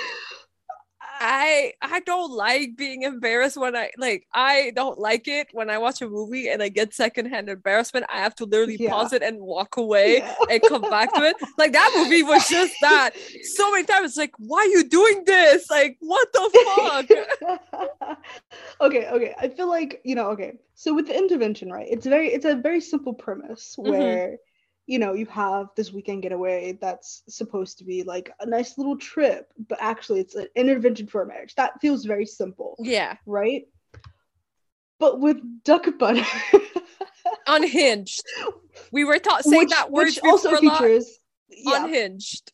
I 1.20 1.74
I 1.82 2.00
don't 2.02 2.32
like 2.32 2.76
being 2.78 3.04
embarrassed 3.04 3.58
when 3.58 3.76
I 3.76 3.90
like 3.98 4.28
I 4.34 4.72
don't 4.76 5.00
like 5.00 5.28
it 5.28 5.48
when 5.52 5.70
I 5.70 5.78
watch 5.78 6.02
a 6.02 6.08
movie 6.10 6.50
and 6.50 6.62
I 6.64 6.70
get 6.70 6.94
secondhand 6.94 7.50
embarrassment. 7.50 8.06
I 8.14 8.18
have 8.20 8.36
to 8.36 8.46
literally 8.46 8.78
Yeah. 8.80 8.92
pause 8.92 9.14
it 9.14 9.24
and 9.24 9.40
walk 9.40 9.78
away 9.78 10.18
Yeah. 10.18 10.36
and 10.50 10.62
come 10.64 10.82
back 10.82 11.14
to 11.16 11.24
it. 11.24 11.36
Like 11.58 11.74
that 11.74 11.92
movie 11.98 12.24
was 12.24 12.48
just 12.48 12.74
that. 12.82 13.12
So 13.56 13.72
many 13.72 13.84
times 13.86 14.10
it's 14.12 14.18
like, 14.18 14.34
why 14.38 14.60
are 14.60 14.66
you 14.68 14.84
doing 14.88 15.24
this? 15.26 15.70
Like, 15.70 15.98
what 16.00 16.28
the 16.34 16.50
fuck? 16.76 18.18
okay, 18.82 19.08
okay. 19.10 19.36
I 19.40 19.48
feel 19.50 19.68
like, 19.68 20.02
you 20.04 20.16
know, 20.16 20.30
okay. 20.32 20.54
So 20.76 20.94
with 20.94 21.08
the 21.08 21.18
intervention, 21.18 21.72
right? 21.72 21.88
It's 21.90 22.06
very 22.06 22.30
it's 22.30 22.46
a 22.46 22.56
very 22.56 22.82
simple 22.82 23.14
premise 23.14 23.76
Mhm. 23.78 23.84
where 23.90 24.38
you 24.88 25.00
know, 25.00 25.14
you 25.14 25.26
have 25.28 25.68
this 25.76 25.92
weekend 25.92 26.24
getaway 26.24 26.78
that's 26.82 27.22
supposed 27.28 27.78
to 27.78 27.84
be 27.84 28.04
like 28.04 28.32
a 28.40 28.46
nice 28.46 28.78
little 28.78 28.98
trip, 28.98 29.52
but 29.68 29.78
actually 29.82 30.22
it's 30.22 30.36
an 30.36 30.48
intervention 30.56 31.08
for 31.08 31.22
a 31.22 31.28
marriage. 31.28 31.54
That 31.56 31.80
feels 31.82 32.06
very 32.06 32.26
simple, 32.26 32.76
yeah. 32.80 33.18
right? 33.26 33.68
But 34.98 35.20
with 35.20 35.38
duck 35.64 35.86
butter, 36.00 36.26
Unhinged. 37.48 38.24
We 38.92 39.04
were 39.04 39.20
taught 39.20 39.44
saying 39.44 39.60
which, 39.60 39.70
that 39.70 39.92
word 39.92 40.06
which 40.06 40.20
also 40.24 40.52
before 40.52 40.66
a 40.66 40.70
lot. 40.70 40.80
features 40.80 41.20
yeah, 41.50 41.86
Unhinged. 41.86 42.52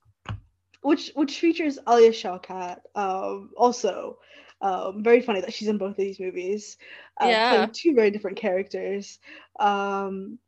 which 0.82 1.12
which 1.16 1.40
features 1.40 1.80
Alia 1.88 2.12
Shawkat. 2.12 2.80
Um, 2.96 3.52
also, 3.56 4.18
um, 4.62 5.04
very 5.04 5.22
funny 5.22 5.42
that 5.42 5.54
she's 5.54 5.68
in 5.68 5.78
both 5.78 5.92
of 5.92 5.98
these 5.98 6.20
movies. 6.20 6.78
Uh, 7.22 7.28
Yeah. 7.28 7.56
playing 7.56 7.72
two 7.72 7.94
very 7.94 8.12
different 8.12 8.38
characters. 8.38 9.20
Um, 9.60 10.40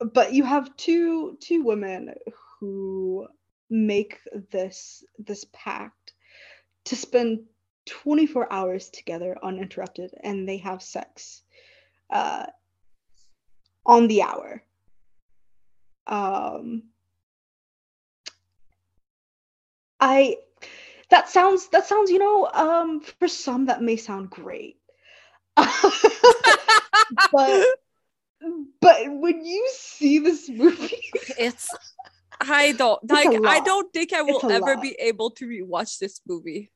but 0.00 0.32
you 0.32 0.44
have 0.44 0.76
two 0.76 1.36
two 1.40 1.62
women 1.62 2.14
who 2.58 3.28
make 3.68 4.18
this 4.50 5.04
this 5.18 5.44
pact 5.52 6.14
to 6.84 6.96
spend 6.96 7.40
24 7.86 8.52
hours 8.52 8.88
together 8.90 9.36
uninterrupted, 9.42 10.12
and 10.22 10.48
they 10.48 10.58
have 10.58 10.82
sex 10.82 11.42
uh, 12.10 12.46
on 13.84 14.08
the 14.08 14.22
hour. 14.22 14.62
Um, 16.06 16.84
I 20.00 20.36
that 21.10 21.28
sounds 21.28 21.68
that 21.68 21.86
sounds 21.86 22.10
you 22.10 22.18
know 22.18 22.48
um 22.52 23.00
for 23.00 23.28
some 23.28 23.66
that 23.66 23.82
may 23.82 23.96
sound 23.96 24.30
great 24.30 24.78
but 25.56 27.66
but 28.80 28.96
when 29.06 29.44
you 29.44 29.68
see 29.74 30.18
this 30.18 30.48
movie 30.48 31.12
it's 31.38 31.74
I 32.40 32.72
don't 32.72 32.98
like 33.10 33.28
I 33.46 33.60
don't 33.60 33.92
think 33.92 34.12
I 34.12 34.22
will 34.22 34.42
ever 34.50 34.74
lot. 34.74 34.82
be 34.82 34.96
able 34.98 35.30
to 35.32 35.46
rewatch 35.46 35.98
this 35.98 36.20
movie. 36.26 36.70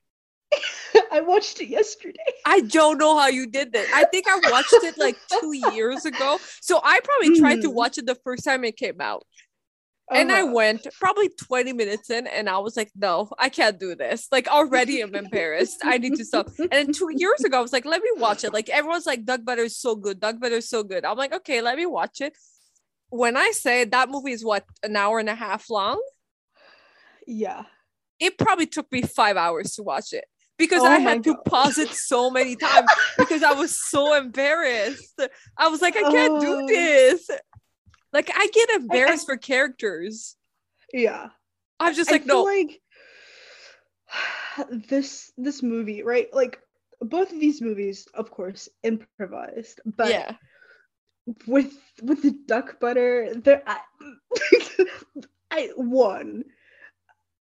I 1.11 1.21
watched 1.21 1.61
it 1.61 1.69
yesterday. 1.69 2.19
I 2.45 2.61
don't 2.61 2.99
know 2.99 3.17
how 3.19 3.29
you 3.29 3.47
did 3.47 3.73
that. 3.73 3.89
I 3.95 4.05
think 4.05 4.29
I 4.29 4.39
watched 4.51 4.73
it 4.83 4.99
like 4.99 5.17
two 5.41 5.53
years 5.73 6.05
ago. 6.05 6.39
So 6.61 6.81
I 6.85 7.01
probably 7.01 7.41
tried 7.41 7.63
to 7.63 7.69
Mhm. 7.69 7.75
watch 7.75 7.99
it 7.99 8.07
the 8.07 8.15
first 8.17 8.45
time 8.45 8.65
it 8.65 8.77
came 8.77 9.01
out. 9.01 9.25
And 10.13 10.31
I 10.31 10.43
went 10.43 10.87
probably 11.01 11.31
20 11.31 11.73
minutes 11.73 12.11
in 12.11 12.27
and 12.27 12.49
I 12.49 12.59
was 12.59 12.77
like, 12.77 12.91
no, 12.95 13.31
I 13.39 13.49
can't 13.49 13.81
do 13.81 13.95
this. 13.95 14.29
Like 14.31 14.47
already 14.49 15.01
I'm 15.01 15.15
embarrassed. 15.15 15.79
I 15.83 15.97
need 15.99 16.15
to 16.17 16.25
stop. 16.25 16.49
And 16.59 16.71
then 16.71 16.93
two 16.93 17.09
years 17.17 17.43
ago, 17.43 17.59
I 17.59 17.63
was 17.63 17.73
like, 17.73 17.87
let 17.87 18.03
me 18.03 18.11
watch 18.17 18.45
it. 18.45 18.53
Like 18.53 18.69
everyone's 18.69 19.07
like, 19.07 19.25
Duck 19.25 19.45
Butter 19.45 19.63
is 19.63 19.79
so 19.79 19.97
good. 19.97 20.21
Duck 20.21 20.39
Butter 20.41 20.57
is 20.57 20.69
so 20.69 20.83
good. 20.83 21.05
I'm 21.07 21.17
like, 21.17 21.33
okay, 21.35 21.63
let 21.63 21.77
me 21.79 21.87
watch 21.87 22.21
it. 22.21 22.37
When 23.09 23.37
I 23.37 23.53
say 23.53 23.85
that 23.87 24.11
movie 24.11 24.33
is 24.33 24.45
what, 24.45 24.65
an 24.83 24.95
hour 24.95 25.19
and 25.19 25.29
a 25.31 25.35
half 25.35 25.71
long, 25.71 26.01
Yeah. 27.27 27.63
it 28.21 28.37
probably 28.39 28.67
took 28.67 28.91
me 28.93 29.03
five 29.03 29.37
hours 29.37 29.73
to 29.77 29.83
watch 29.83 30.13
it 30.13 30.25
because 30.59 30.83
Oh 30.83 30.87
I 30.87 30.99
had 30.99 31.25
to 31.25 31.37
pause 31.47 31.79
it 31.79 31.89
so 31.91 32.31
many 32.31 32.57
times 32.57 32.89
because 33.19 33.43
I 33.43 33.53
was 33.53 33.75
so 33.81 34.15
embarrassed. 34.23 35.19
I 35.57 35.69
was 35.69 35.81
like, 35.81 35.97
I 35.97 36.03
can't 36.03 36.41
do 36.41 36.61
Oh. 36.63 36.67
this. 36.67 37.31
Like 38.15 38.31
I 38.33 38.47
get 38.47 38.71
embarrassed 38.71 39.27
for 39.27 39.37
characters. 39.37 40.37
Yeah. 40.93 41.31
I'm 41.81 41.95
just 41.95 42.09
I 42.09 42.13
like, 42.15 42.25
feel 42.25 42.37
no. 42.37 42.43
like 42.45 42.81
this 44.89 45.33
this 45.37 45.63
movie, 45.63 46.05
right? 46.05 46.29
Like 46.33 46.61
both 47.01 47.33
of 47.33 47.41
these 47.41 47.61
movies, 47.61 48.07
of 48.15 48.31
course, 48.31 48.69
improvised, 48.85 49.81
but 49.85 50.11
yeah. 50.11 50.37
with 51.47 51.75
with 52.03 52.23
the 52.23 52.39
duck 52.47 52.79
butter, 52.79 53.35
there 53.35 53.65
I, 53.67 53.81
I 55.51 55.71
won. 55.77 56.45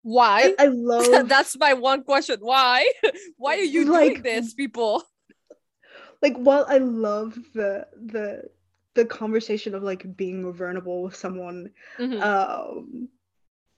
Why? 0.01 0.55
I, 0.59 0.65
I 0.65 0.67
love 0.69 1.29
That's 1.29 1.59
my 1.59 1.75
one 1.75 2.05
question. 2.05 2.39
Why? 2.41 2.91
Why 3.37 3.57
are 3.59 3.69
you 3.69 3.85
doing 3.85 4.15
Like- 4.15 4.23
this, 4.23 4.55
people? 4.55 5.05
like 6.23 6.37
while 6.39 6.65
I 6.67 6.79
love 6.79 7.37
the 7.53 7.87
the 8.01 8.49
the 8.95 9.05
conversation 9.05 9.75
of 9.75 9.83
like 9.83 10.17
being 10.17 10.53
vulnerable 10.53 11.03
with 11.03 11.17
someone 11.17 11.71
Mhm. 11.99 12.23
um 12.23 13.09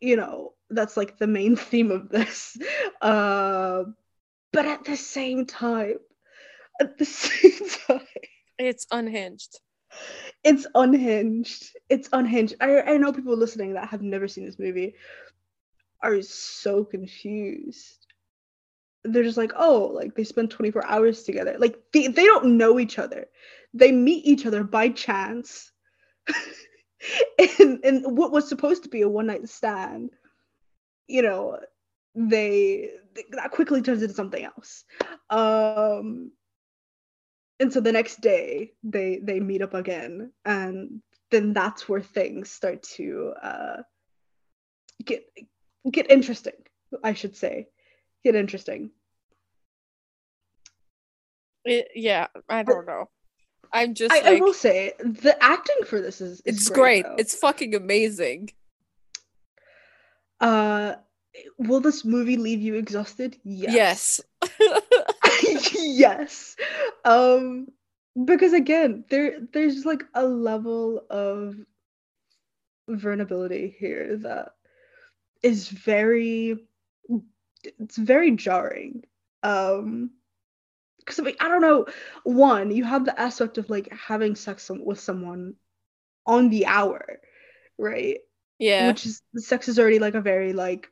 you 0.00 0.16
know 0.16 0.54
that's 0.70 0.96
like 0.96 1.18
the 1.18 1.26
main 1.26 1.56
theme 1.68 1.90
of 1.90 2.08
this. 2.08 2.56
Uh 3.00 3.84
but 4.52 4.66
at 4.66 4.84
the 4.84 4.96
same 4.96 5.46
time 5.46 5.96
at 6.80 6.98
the 6.98 7.04
same 7.04 7.68
time 7.86 8.06
it's 8.58 8.86
unhinged. 8.90 9.60
it's 10.44 10.66
unhinged. 10.74 11.70
It's 11.88 12.08
unhinged. 12.12 12.54
I, 12.60 12.80
I 12.80 12.96
know 12.96 13.12
people 13.12 13.36
listening 13.36 13.74
that 13.74 13.88
have 13.88 14.02
never 14.02 14.28
seen 14.28 14.46
this 14.46 14.58
movie 14.58 14.94
are 16.02 16.22
so 16.22 16.84
confused. 16.84 18.06
They're 19.04 19.22
just 19.22 19.36
like 19.36 19.52
oh 19.56 19.90
like 19.94 20.14
they 20.14 20.24
spend 20.24 20.50
24 20.50 20.84
hours 20.86 21.22
together. 21.22 21.56
Like 21.58 21.76
they, 21.92 22.08
they 22.08 22.24
don't 22.24 22.56
know 22.56 22.78
each 22.80 22.98
other 22.98 23.26
they 23.76 23.92
meet 23.92 24.24
each 24.24 24.46
other 24.46 24.64
by 24.64 24.88
chance. 24.90 25.70
And 27.60 27.84
and 27.84 28.16
what 28.16 28.32
was 28.32 28.48
supposed 28.48 28.82
to 28.84 28.88
be 28.88 29.02
a 29.02 29.08
one 29.08 29.26
night 29.26 29.48
stand 29.48 30.10
you 31.06 31.22
know 31.22 31.58
they 32.14 32.90
that 33.30 33.50
quickly 33.50 33.82
turns 33.82 34.02
into 34.02 34.14
something 34.14 34.42
else. 34.42 34.84
Um 35.30 36.32
and 37.60 37.72
so 37.72 37.80
the 37.80 37.92
next 37.92 38.20
day 38.22 38.72
they 38.82 39.20
they 39.22 39.40
meet 39.40 39.62
up 39.62 39.74
again 39.74 40.32
and 40.44 41.02
then 41.30 41.52
that's 41.52 41.88
where 41.88 42.00
things 42.00 42.50
start 42.50 42.82
to 42.82 43.34
uh 43.42 43.82
get 45.04 45.24
get 45.90 46.10
interesting 46.10 46.54
i 47.04 47.12
should 47.12 47.36
say. 47.36 47.68
Get 48.24 48.34
interesting. 48.34 48.90
It- 51.64 51.90
yeah, 51.94 52.26
I 52.48 52.62
don't 52.62 52.86
know. 52.86 53.08
I'm 53.76 53.92
just 53.92 54.14
I, 54.14 54.36
I 54.36 54.40
will 54.40 54.54
say 54.54 54.94
the 54.98 55.36
acting 55.42 55.84
for 55.84 56.00
this 56.00 56.22
is, 56.22 56.40
is 56.40 56.56
it's 56.56 56.70
great. 56.70 57.04
though. 57.04 57.16
It's 57.18 57.34
fucking 57.34 57.74
amazing. 57.74 58.50
uh 60.40 60.94
will 61.58 61.80
this 61.80 62.02
movie 62.02 62.38
leave 62.38 62.62
you 62.62 62.74
exhausted 62.74 63.36
Yes. 63.44 64.22
yes 65.74 66.56
um 67.04 67.66
because 68.24 68.54
again 68.54 69.04
there 69.10 69.40
there's 69.52 69.84
like 69.84 70.04
a 70.14 70.24
level 70.24 71.04
of 71.10 71.56
vulnerability 72.88 73.76
here 73.78 74.16
that 74.16 74.52
is 75.42 75.68
very 75.68 76.56
it's 77.64 77.96
very 77.96 78.30
jarring 78.30 79.04
um 79.42 80.10
because 81.06 81.18
like 81.24 81.36
i 81.40 81.48
don't 81.48 81.62
know 81.62 81.86
one 82.24 82.70
you 82.70 82.84
have 82.84 83.04
the 83.04 83.18
aspect 83.20 83.58
of 83.58 83.70
like 83.70 83.88
having 83.92 84.34
sex 84.34 84.70
with 84.84 85.00
someone 85.00 85.54
on 86.26 86.50
the 86.50 86.66
hour 86.66 87.20
right 87.78 88.18
yeah. 88.58 88.88
which 88.88 89.06
is 89.06 89.22
sex 89.36 89.68
is 89.68 89.78
already 89.78 89.98
like 89.98 90.14
a 90.14 90.20
very 90.20 90.52
like 90.52 90.88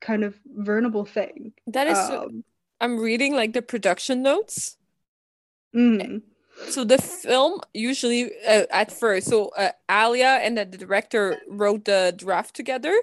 kind 0.00 0.22
of 0.24 0.34
vulnerable 0.46 1.04
thing 1.06 1.52
that 1.66 1.86
is 1.86 1.98
um, 1.98 2.44
I'm 2.80 2.98
reading 2.98 3.34
like 3.34 3.52
the 3.54 3.62
production 3.62 4.22
notes. 4.22 4.76
mhm. 5.74 6.22
So 6.68 6.84
the 6.84 6.98
film 6.98 7.60
usually 7.72 8.30
uh, 8.46 8.66
at 8.70 8.92
first, 8.92 9.28
so 9.28 9.48
uh, 9.56 9.70
Alia 9.90 10.38
and 10.42 10.56
the 10.58 10.64
director 10.64 11.38
wrote 11.48 11.84
the 11.84 12.14
draft 12.16 12.54
together. 12.54 12.94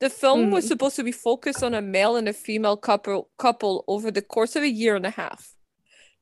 The 0.00 0.10
film 0.10 0.50
was 0.50 0.64
Mhm. 0.64 0.68
supposed 0.68 0.96
to 0.96 1.04
be 1.04 1.12
focused 1.12 1.62
on 1.62 1.74
a 1.74 1.82
male 1.82 2.16
and 2.16 2.28
a 2.28 2.32
female 2.32 2.76
couple 2.76 3.30
couple 3.38 3.84
over 3.88 4.10
the 4.10 4.22
course 4.22 4.54
of 4.56 4.62
a 4.62 4.68
year 4.68 4.94
and 4.94 5.06
a 5.06 5.10
half. 5.10 5.53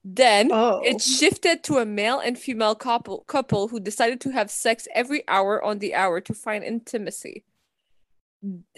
Then 0.04 0.50
oh 0.52 0.80
it 0.84 1.00
shifted 1.00 1.62
to 1.64 1.78
a 1.78 1.86
male 1.86 2.18
and 2.18 2.36
female 2.38 2.74
couple 2.74 3.24
couple 3.28 3.68
who 3.68 3.78
decided 3.78 4.20
to 4.22 4.30
have 4.32 4.50
sex 4.50 4.88
every 4.94 5.22
hour 5.28 5.62
on 5.62 5.78
the 5.78 5.94
hour 5.94 6.20
to 6.20 6.34
find 6.34 6.64
intimacy. 6.64 7.44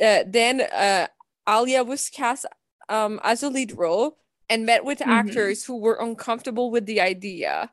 Uh, 0.01 0.25
then 0.27 0.61
uh, 0.61 1.07
Alia 1.49 1.83
was 1.83 2.11
cast 2.11 2.45
um, 2.91 3.19
as 3.25 3.43
a 3.43 3.49
lead 3.49 3.73
role 3.79 4.19
and 4.51 4.67
met 4.67 4.85
with 4.85 4.99
Mhm. 4.99 5.07
actors 5.07 5.65
who 5.65 5.79
were 5.79 5.95
uncomfortable 5.99 6.71
with 6.71 6.85
the 6.85 7.01
idea. 7.01 7.73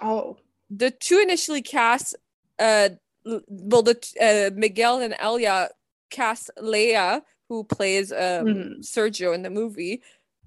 oh 0.00 0.36
The 0.70 0.90
two 0.90 1.18
initially 1.20 1.62
cast, 1.62 2.16
uh, 2.58 2.88
well, 3.46 3.82
the 3.82 3.96
uh, 4.20 4.50
Miguel 4.58 5.00
and 5.00 5.14
Alia 5.22 5.68
cast 6.10 6.50
Laia, 6.58 7.22
who 7.48 7.62
plays 7.62 8.10
um, 8.10 8.18
Mhm. 8.18 8.80
Sergio 8.80 9.32
in 9.34 9.42
the 9.42 9.50
movie. 9.50 10.02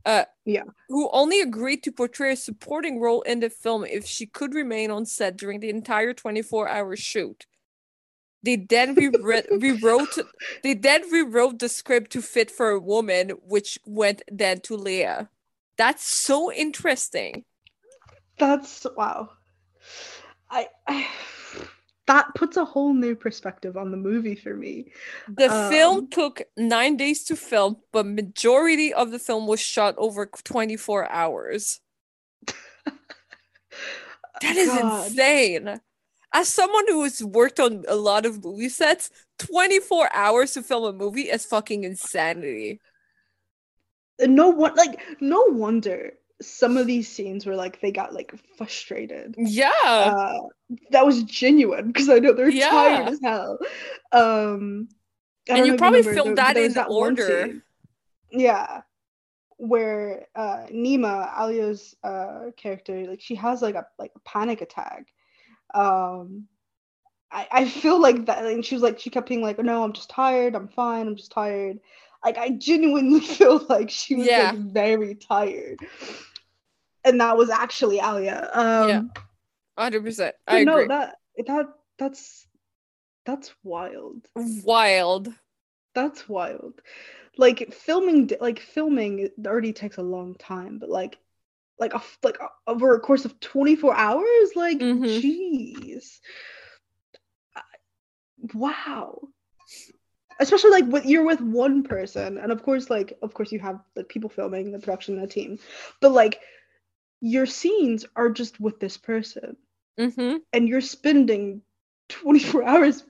Uh, 0.06 0.26
Yeah. 0.46 0.64
Who 0.90 1.10
only 1.12 1.42
agreed 1.42 1.82
to 1.84 1.92
portray 1.92 2.34
a 2.34 2.36
supporting 2.36 3.00
role 3.00 3.22
in 3.24 3.40
the 3.40 3.50
film 3.50 3.84
if 3.86 4.06
she 4.06 4.28
could 4.28 4.54
remain 4.54 4.92
on 4.92 5.06
set 5.06 5.36
during 5.38 5.60
the 5.60 5.70
entire 5.70 6.14
24 6.14 6.70
hour 6.70 6.96
shoot. 6.96 7.48
They 8.44 8.58
then 8.58 8.94
rewrote, 8.94 9.48
rewrote 9.60 10.20
they 10.62 10.76
then 10.76 11.10
rewrote 11.12 11.58
the 11.58 11.70
script 11.70 12.12
to 12.12 12.22
fit 12.22 12.52
for 12.52 12.70
a 12.70 12.80
woman, 12.80 13.32
which 13.42 13.80
went 13.86 14.22
then 14.32 14.62
to 14.62 14.76
Leah. 14.76 15.30
That's 15.78 16.06
so 16.06 16.52
interesting. 16.52 17.44
that's 18.38 18.86
wow 18.98 19.30
I, 20.50 20.68
I 20.88 21.08
that 22.08 22.34
puts 22.36 22.58
a 22.58 22.66
whole 22.66 22.94
new 22.94 23.16
perspective 23.16 23.78
on 23.78 23.90
the 23.92 23.98
movie 23.98 24.36
for 24.36 24.56
me 24.56 24.92
The 25.28 25.50
film 25.72 25.98
Um, 26.00 26.08
took 26.10 26.44
nine 26.58 26.98
days 26.98 27.24
to 27.26 27.36
film, 27.36 27.78
but 27.92 28.06
majority 28.06 28.94
of 28.94 29.12
the 29.12 29.20
film 29.20 29.48
was 29.48 29.60
shot 29.60 29.96
over 29.98 30.28
24 30.28 31.12
hours. 31.12 31.80
That 34.42 34.56
is 34.56 34.68
God. 34.70 35.08
insane. 35.08 35.80
As 36.34 36.50
someone 36.50 36.86
who 36.88 37.04
has 37.04 37.24
worked 37.24 37.60
on 37.60 37.86
a 37.88 37.96
lot 37.96 38.26
of 38.26 38.44
movie 38.44 38.70
sets, 38.70 39.10
24 39.40 40.10
hours 40.14 40.54
to 40.54 40.64
film 40.64 40.84
a 40.84 40.94
movie 40.94 41.30
is 41.30 41.46
fucking 41.46 41.84
insanity. 41.86 42.82
no 44.22 44.50
one 44.50 44.76
like 44.76 45.02
no 45.20 45.44
wonder 45.50 46.14
some 46.42 46.76
of 46.78 46.86
these 46.88 47.08
scenes 47.08 47.46
were 47.46 47.56
like 47.56 47.80
they 47.82 47.92
got 47.92 48.14
like 48.14 48.34
frustrated. 48.58 49.36
Yeah. 49.38 49.72
uh 49.86 50.40
that 50.92 51.06
was 51.06 51.24
genuine 51.24 51.88
because 51.88 52.10
i 52.10 52.20
know 52.20 52.34
they're 52.34 52.50
Yeah. 52.50 52.70
tired 52.70 53.08
as 53.10 53.20
hell. 53.24 53.58
Um 54.12 54.90
And 55.48 55.66
you 55.66 55.76
probably 55.78 56.00
remember, 56.00 56.14
filmed 56.16 56.38
there- 56.38 56.46
that 56.46 56.54
there 56.56 56.66
in 56.66 56.74
one 56.74 56.90
order. 56.90 57.62
yeah. 58.32 58.82
Where 59.58 60.28
uh 60.36 60.66
nima 60.72 61.32
alia's 61.40 61.96
uh 62.04 62.52
character 62.58 63.06
like 63.08 63.22
she 63.22 63.36
has 63.36 63.62
like 63.62 63.76
a 63.76 63.86
like 63.98 64.12
a 64.16 64.20
panic 64.20 64.62
attack. 64.62 65.08
Um 65.74 66.48
i 67.32 67.48
i 67.52 67.66
feel 67.66 68.00
like 68.00 68.26
that 68.26 68.46
and 68.46 68.64
she 68.66 68.76
was 68.76 68.82
like 68.84 69.00
she 69.00 69.10
kept 69.10 69.30
being 69.30 69.42
like 69.42 69.58
no 69.60 69.84
i'm 69.84 69.94
just 69.94 70.10
tired. 70.10 70.56
I'm 70.56 70.68
fine. 70.68 71.08
I'm 71.08 71.16
just 71.16 71.32
tired 71.32 71.80
like 72.26 72.38
i 72.38 72.50
genuinely 72.50 73.20
feel 73.38 73.66
like 73.70 73.90
she 73.90 74.16
was 74.16 74.28
Yeah. 74.28 74.52
like 74.52 74.60
very 74.74 75.16
tired 75.16 75.80
and 77.04 77.22
that 77.22 77.38
was 77.38 77.50
actually 77.50 78.00
alia 78.00 78.50
um 78.54 78.88
Yeah, 78.88 79.02
100%. 79.76 80.36
but 80.48 80.54
I 80.54 80.60
no 80.62 80.82
agree. 80.82 80.88
that 80.88 81.16
that 81.48 81.66
that's 81.98 82.48
that's 83.26 83.54
wild 83.64 84.28
Wild. 84.36 85.34
that's 85.94 86.28
wild 86.28 86.82
like 87.38 87.74
filming 87.74 88.30
like 88.42 88.60
filming 88.60 89.30
already 89.46 89.74
takes 89.74 89.98
a 89.98 90.02
long 90.02 90.36
time 90.36 90.78
but 90.80 90.90
like 90.90 91.18
like 91.80 91.94
a, 91.94 92.02
like 92.24 92.38
a, 92.40 92.48
over 92.72 92.96
a 92.96 93.00
course 93.00 93.26
of 93.26 93.40
24 93.40 93.96
hours 93.96 94.50
like 94.56 94.80
Mhm. 94.80 95.06
jeez 95.06 96.20
Uh, 97.56 97.62
wow 98.54 99.20
especially 100.40 100.72
like 100.72 100.86
with 100.88 101.06
you're 101.06 101.26
with 101.26 101.42
one 101.42 101.84
person 101.84 102.38
and 102.38 102.52
of 102.52 102.64
course 102.64 102.90
like 102.90 103.18
of 103.22 103.34
course 103.34 103.52
you 103.52 103.60
have 103.60 103.80
like 103.96 104.10
people 104.10 104.30
filming 104.30 104.72
the 104.72 104.80
production 104.80 105.20
the 105.20 105.28
team 105.28 105.58
but 106.02 106.12
like 106.12 106.42
your 107.22 107.46
scenes 107.46 108.06
are 108.16 108.30
just 108.30 108.60
with 108.60 108.80
this 108.80 108.98
person 108.98 109.56
Mm-hmm. 109.98 110.38
and 110.52 110.68
you're 110.68 110.82
spending 110.82 111.62
24 112.10 112.64
hours 112.68 113.04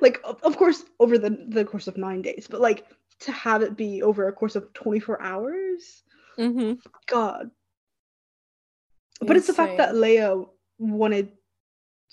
like 0.00 0.20
of, 0.24 0.42
of 0.42 0.56
course 0.56 0.84
over 0.98 1.18
the 1.18 1.46
the 1.50 1.64
course 1.64 1.86
of 1.86 1.96
9 1.96 2.20
days 2.22 2.48
but 2.50 2.60
like 2.60 2.86
to 3.20 3.30
have 3.30 3.62
it 3.62 3.76
be 3.76 4.02
over 4.02 4.26
a 4.26 4.32
course 4.32 4.56
of 4.56 4.72
24 4.72 5.22
hours 5.22 6.02
Mm-hmm. 6.36 6.72
god 7.06 7.50
but 9.20 9.36
it's 9.36 9.46
the 9.46 9.54
fact 9.54 9.76
that 9.78 9.94
Laia 9.94 10.48
wanted 10.78 11.30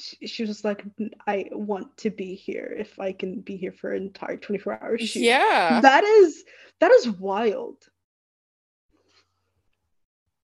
she, 0.02 0.28
she 0.28 0.44
was 0.44 0.50
just 0.50 0.66
like 0.66 0.84
I 1.28 1.50
want 1.52 1.96
to 1.98 2.10
be 2.10 2.36
here 2.36 2.76
if 2.78 3.00
I 3.00 3.12
can 3.12 3.42
be 3.42 3.58
here 3.58 3.72
for 3.72 3.94
an 3.94 4.04
entire 4.04 4.38
24 4.38 4.84
hours 4.84 5.10
shoot. 5.10 5.22
Yeah. 5.22 5.82
that 5.82 6.04
is 6.04 6.44
that 6.80 6.92
is 6.92 7.10
wild 7.10 7.78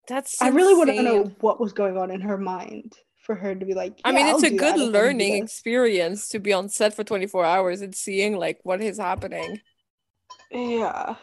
That's 0.07 0.41
I 0.41 0.49
really 0.49 0.75
want 0.75 0.89
to 0.89 1.01
know 1.01 1.23
what 1.41 1.59
was 1.59 1.73
going 1.73 1.97
on 1.97 2.11
in 2.11 2.21
her 2.21 2.37
mind 2.37 2.93
for 3.27 3.35
her 3.35 3.53
to 3.53 3.65
be 3.65 3.73
like 3.73 3.99
I 4.05 4.13
mean, 4.13 4.25
it's 4.27 4.43
I'll 4.43 4.53
a 4.53 4.57
good 4.57 4.59
that 4.59 4.67
if 4.67 4.73
I 4.73 4.77
can 4.77 4.85
do 4.87 4.91
learning 4.91 5.43
experience 5.43 6.29
to 6.29 6.39
be 6.39 6.53
on 6.53 6.69
set 6.69 6.93
for 6.93 7.03
24 7.03 7.43
hours 7.43 7.81
and 7.81 7.93
seeing 7.93 8.37
like 8.37 8.59
what 8.63 8.81
is 8.81 8.97
happening. 8.97 9.59
Yeah. 10.49 11.15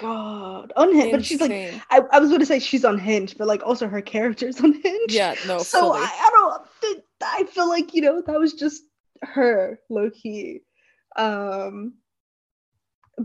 God, 0.00 0.72
unhinged. 0.76 1.12
But 1.12 1.24
she's 1.24 1.40
like, 1.40 1.52
I, 1.90 2.00
I 2.12 2.18
was 2.18 2.28
going 2.28 2.40
to 2.40 2.46
say 2.46 2.58
she's 2.58 2.84
unhinged, 2.84 3.38
but 3.38 3.46
like 3.46 3.64
also 3.64 3.88
her 3.88 4.02
character's 4.02 4.58
unhinged. 4.60 5.12
yeah, 5.12 5.34
no, 5.46 5.58
so 5.58 5.80
fully. 5.80 6.00
I, 6.00 6.04
I 6.04 6.30
don't 6.32 6.44
I 7.22 7.44
feel 7.44 7.68
like 7.68 7.94
you 7.94 8.02
know 8.02 8.22
that 8.26 8.38
was 8.38 8.54
just 8.54 8.82
her 9.22 9.78
low 9.88 10.10
key. 10.10 10.60
Um, 11.16 11.94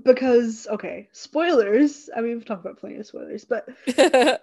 because 0.04 0.68
okay, 0.70 1.10
spoilers. 1.12 2.10
I 2.16 2.22
mean, 2.22 2.36
we've 2.36 2.46
talked 2.46 2.66
about 2.66 2.80
plenty 2.80 2.98
of 2.98 3.08
spoilers, 3.08 3.46
but 3.46 3.68
I 3.98 4.40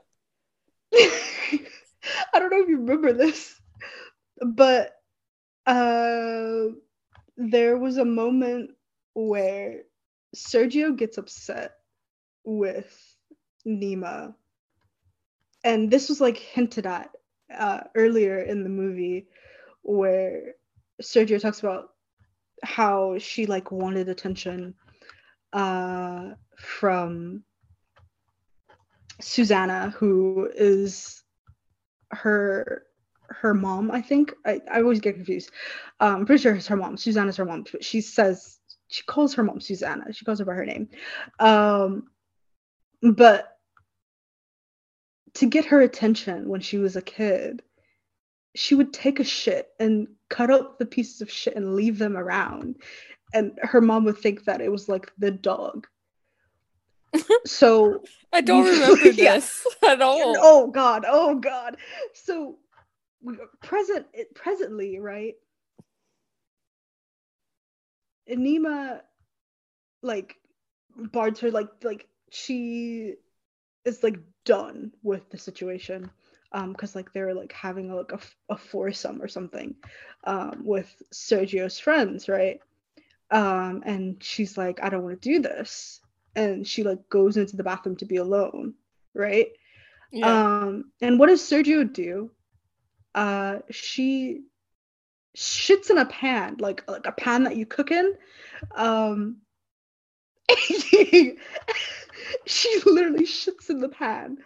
don't 2.35 2.51
know 2.51 2.62
if 2.62 2.69
you 2.69 2.79
remember 2.79 3.12
this, 3.12 3.55
but 4.41 4.95
uh, 5.67 6.67
there 7.37 7.77
was 7.79 7.97
a 7.99 8.05
moment 8.05 8.71
where 9.15 9.83
Sergio 10.35 10.97
gets 10.97 11.19
upset 11.19 11.75
with 12.47 13.17
Nima, 13.67 14.35
and 15.65 15.91
this 15.91 16.09
was 16.09 16.21
like 16.21 16.39
hinted 16.39 16.87
at 16.87 17.11
uh, 17.55 17.81
earlier 17.95 18.39
in 18.39 18.63
the 18.63 18.71
movie, 18.71 19.29
where 19.83 20.55
Sergio 21.03 21.41
talks 21.41 21.61
about 21.61 21.91
how 22.63 23.19
she 23.19 23.45
like 23.45 23.71
wanted 23.71 24.09
attention 24.09 24.75
uh, 25.53 26.31
from 26.57 27.43
Susanna, 29.21 29.91
who 29.97 30.49
is 30.55 31.23
her 32.13 32.85
her 33.29 33.55
mom, 33.55 33.91
I 33.91 34.01
think. 34.01 34.33
I, 34.45 34.61
I 34.71 34.81
always 34.81 35.01
get 35.01 35.17
confused. 35.17 35.51
Um, 35.99 36.17
I'm 36.17 36.27
pretty 36.27 36.43
sure 36.43 36.55
it's 36.55 36.69
her 36.69 36.77
mom. 36.77 36.97
Susanna's 36.97 37.37
her 37.37 37.45
mom, 37.45 37.65
but 37.71 37.85
she 37.85 38.01
says 38.01 38.59
she 38.89 39.03
calls 39.03 39.35
her 39.35 39.43
mom 39.43 39.61
Susanna. 39.61 40.13
She 40.13 40.25
calls 40.25 40.39
her 40.39 40.45
by 40.45 40.55
her 40.55 40.65
name. 40.65 40.89
Um, 41.41 42.09
but 43.03 43.53
to 45.35 45.47
get 45.47 45.67
her 45.67 45.81
attention 45.81 46.49
when 46.49 46.61
she 46.61 46.79
was 46.79 46.97
a 46.97 47.03
kid, 47.03 47.63
she 48.55 48.75
would 48.75 48.93
take 48.93 49.21
a 49.21 49.25
shit 49.25 49.69
and 49.79 50.09
cut 50.31 50.51
up 50.51 50.79
the 50.79 50.87
pieces 50.87 51.21
of 51.21 51.31
shit 51.31 51.55
and 51.57 51.75
leave 51.77 51.99
them 51.99 52.17
around. 52.17 52.77
And 53.35 53.53
her 53.63 53.81
mom 53.81 54.05
would 54.05 54.19
think 54.19 54.45
that 54.45 54.61
it 54.63 54.71
was 54.73 54.89
like 54.89 55.13
the 55.19 55.31
dog. 55.31 55.87
so 57.47 58.03
I 58.33 58.41
don't 58.41 58.65
remember 58.65 59.09
Yeah. 59.11 59.35
this 59.35 59.67
at 59.87 60.01
all. 60.03 60.35
oh 60.39 60.67
god 60.69 61.05
oh 61.09 61.37
god 61.37 61.77
so 62.15 62.59
present 63.63 64.07
presently 64.35 64.99
right 64.99 65.35
Enima 68.31 69.01
like 70.03 70.37
bards 70.97 71.41
her 71.41 71.51
like 71.51 71.69
like 71.83 72.07
she 72.37 73.14
is 73.85 74.03
like 74.03 74.18
done 74.44 74.92
with 75.03 75.29
the 75.31 75.38
situation 75.38 76.11
um 76.53 76.72
because 76.72 76.94
like 76.94 77.12
they're 77.12 77.35
like 77.35 77.53
having 77.53 77.92
like 77.92 78.12
a, 78.12 78.20
a 78.53 78.57
foursome 78.57 79.22
or 79.22 79.29
something 79.29 79.75
um 80.25 80.62
with 80.64 81.03
Sergio's 81.12 81.79
friends 81.79 82.29
right 82.29 82.61
um 83.31 83.83
and 83.87 84.22
she's 84.22 84.57
like 84.57 84.83
I 84.83 84.88
don't 84.88 85.03
want 85.03 85.20
to 85.20 85.29
do 85.29 85.40
this 85.40 86.01
and 86.37 86.66
she 86.66 86.83
like 86.83 87.09
goes 87.09 87.37
into 87.37 87.57
the 87.57 87.64
bathroom 87.64 87.96
to 87.96 88.05
be 88.07 88.16
alone 88.16 88.75
right 89.14 89.49
Yeah. 90.12 90.42
um, 90.42 90.92
and 91.01 91.18
what 91.18 91.29
does 91.29 91.42
Sergio 91.42 91.90
do? 91.92 92.31
Uh, 93.14 93.59
she 93.70 94.42
shits 95.37 95.90
in 95.90 95.99
a 95.99 96.07
pan, 96.07 96.57
like 96.59 96.88
like 96.88 97.07
a 97.07 97.12
pan 97.12 97.44
that 97.44 97.57
you 97.57 97.66
cook 97.66 97.90
in. 97.90 98.14
Um, 98.75 99.38
she 102.47 102.81
literally 102.87 103.25
shits 103.25 103.71
in 103.71 103.81
the 103.81 103.89
pan 103.89 104.39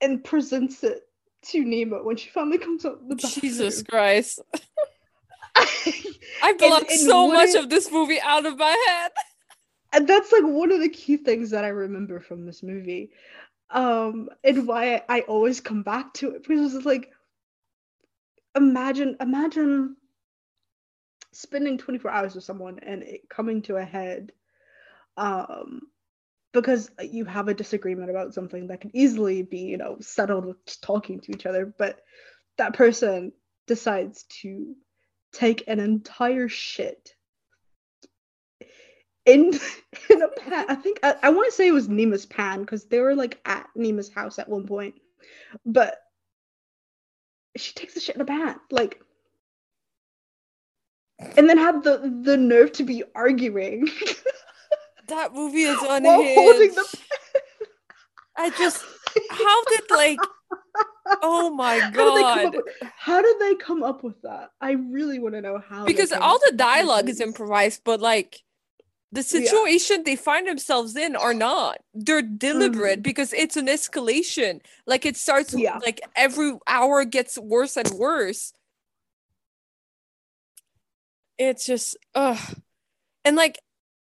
and 0.00 0.22
presents 0.22 0.84
it 0.84 1.02
to 1.46 1.64
Nemo 1.64 2.02
when 2.04 2.16
she 2.16 2.28
finally 2.30 2.58
comes 2.58 2.84
out 2.84 2.94
of 3.00 3.08
the 3.08 3.16
bathroom. 3.16 3.40
Jesus 3.40 3.82
Christ. 3.82 4.40
I 5.56 6.50
And- 6.50 6.58
blocked 6.58 6.90
and 6.90 7.00
so 7.00 7.28
much 7.28 7.48
wouldn't- 7.48 7.64
of 7.64 7.70
this 7.70 7.90
movie 7.90 8.20
out 8.20 8.46
of 8.46 8.58
my 8.58 8.84
head. 8.88 9.12
and 9.92 10.06
that's 10.08 10.32
like 10.32 10.44
one 10.44 10.72
of 10.72 10.80
the 10.80 10.88
key 10.88 11.16
things 11.16 11.50
that 11.50 11.64
I 11.64 11.68
remember 11.68 12.20
from 12.20 12.44
this 12.46 12.62
movie. 12.62 13.10
Um, 13.70 14.28
and 14.44 14.66
why 14.66 14.94
I, 14.96 15.02
I 15.08 15.20
always 15.22 15.60
come 15.60 15.82
back 15.82 16.14
to 16.14 16.30
it 16.32 16.46
because 16.46 16.74
it's 16.74 16.86
like 16.86 17.10
imagine 18.54 19.16
imagine 19.20 19.96
spending 21.32 21.76
24 21.76 22.10
hours 22.10 22.34
with 22.34 22.44
someone 22.44 22.78
and 22.80 23.02
it 23.02 23.28
coming 23.28 23.60
to 23.62 23.76
a 23.76 23.84
head 23.84 24.32
um 25.16 25.82
because 26.56 26.90
you 27.02 27.26
have 27.26 27.48
a 27.48 27.54
disagreement 27.54 28.08
about 28.08 28.32
something 28.32 28.68
that 28.68 28.80
can 28.80 28.90
easily 28.96 29.42
be 29.42 29.58
you 29.58 29.76
know 29.76 29.98
settled 30.00 30.46
with 30.46 30.80
talking 30.80 31.20
to 31.20 31.32
each 31.32 31.44
other 31.44 31.66
but 31.78 32.00
that 32.56 32.72
person 32.72 33.30
decides 33.66 34.24
to 34.40 34.74
take 35.34 35.64
an 35.68 35.78
entire 35.78 36.48
shit 36.48 37.14
in 39.26 39.52
in 40.10 40.22
a 40.22 40.28
pan. 40.28 40.64
I 40.68 40.74
think 40.74 41.00
i, 41.02 41.14
I 41.22 41.30
want 41.30 41.46
to 41.46 41.52
say 41.52 41.68
it 41.68 41.72
was 41.72 41.90
nima's 41.90 42.24
pan 42.24 42.62
because 42.62 42.86
they 42.86 43.00
were 43.00 43.14
like 43.14 43.38
at 43.44 43.68
nima's 43.76 44.10
house 44.10 44.38
at 44.38 44.48
one 44.48 44.66
point 44.66 44.94
but 45.66 45.98
she 47.56 47.74
takes 47.74 47.92
the 47.92 48.00
shit 48.00 48.16
in 48.16 48.22
a 48.22 48.24
pan 48.24 48.56
like 48.70 48.98
and 51.36 51.50
then 51.50 51.58
had 51.58 51.82
the 51.82 52.20
the 52.22 52.38
nerve 52.38 52.72
to 52.72 52.82
be 52.82 53.04
arguing 53.14 53.90
That 55.08 55.34
movie 55.34 55.62
is 55.62 55.78
while 55.80 56.00
holding 56.02 56.74
the 56.74 56.84
I 58.36 58.50
just 58.50 58.84
how 59.30 59.64
did 59.64 59.82
like 59.90 60.18
oh 61.22 61.50
my 61.50 61.78
How 61.78 61.90
did, 61.90 61.94
god. 61.94 62.54
with, 62.56 62.64
how 62.96 63.22
did 63.22 63.36
they 63.40 63.54
come 63.54 63.82
up 63.82 64.02
with 64.04 64.20
that? 64.22 64.50
I 64.60 64.72
really 64.72 65.18
want 65.18 65.34
to 65.34 65.40
know 65.40 65.58
how. 65.66 65.86
Because 65.86 66.12
all 66.12 66.38
the 66.44 66.52
dialogue 66.56 67.08
is 67.08 67.20
improvised, 67.20 67.82
but 67.84 68.00
like 68.00 68.42
the 69.12 69.20
Yeah. 69.20 69.26
situation 69.44 70.02
they 70.04 70.16
find 70.16 70.46
themselves 70.46 70.96
in 70.96 71.14
are 71.16 71.32
not. 71.32 71.78
They're 71.94 72.20
deliberate 72.22 72.98
Mhm. 73.00 73.04
because 73.04 73.32
it's 73.32 73.56
an 73.56 73.68
escalation. 73.68 74.60
Like 74.86 75.06
it 75.06 75.16
starts 75.16 75.54
Yeah. 75.54 75.78
like 75.78 76.00
every 76.16 76.58
hour 76.66 77.04
gets 77.04 77.38
worse 77.38 77.76
and 77.76 77.88
worse. 77.92 78.52
It's 81.38 81.64
just 81.64 81.96
ugh. 82.14 82.38
And 83.24 83.36
like 83.36 83.58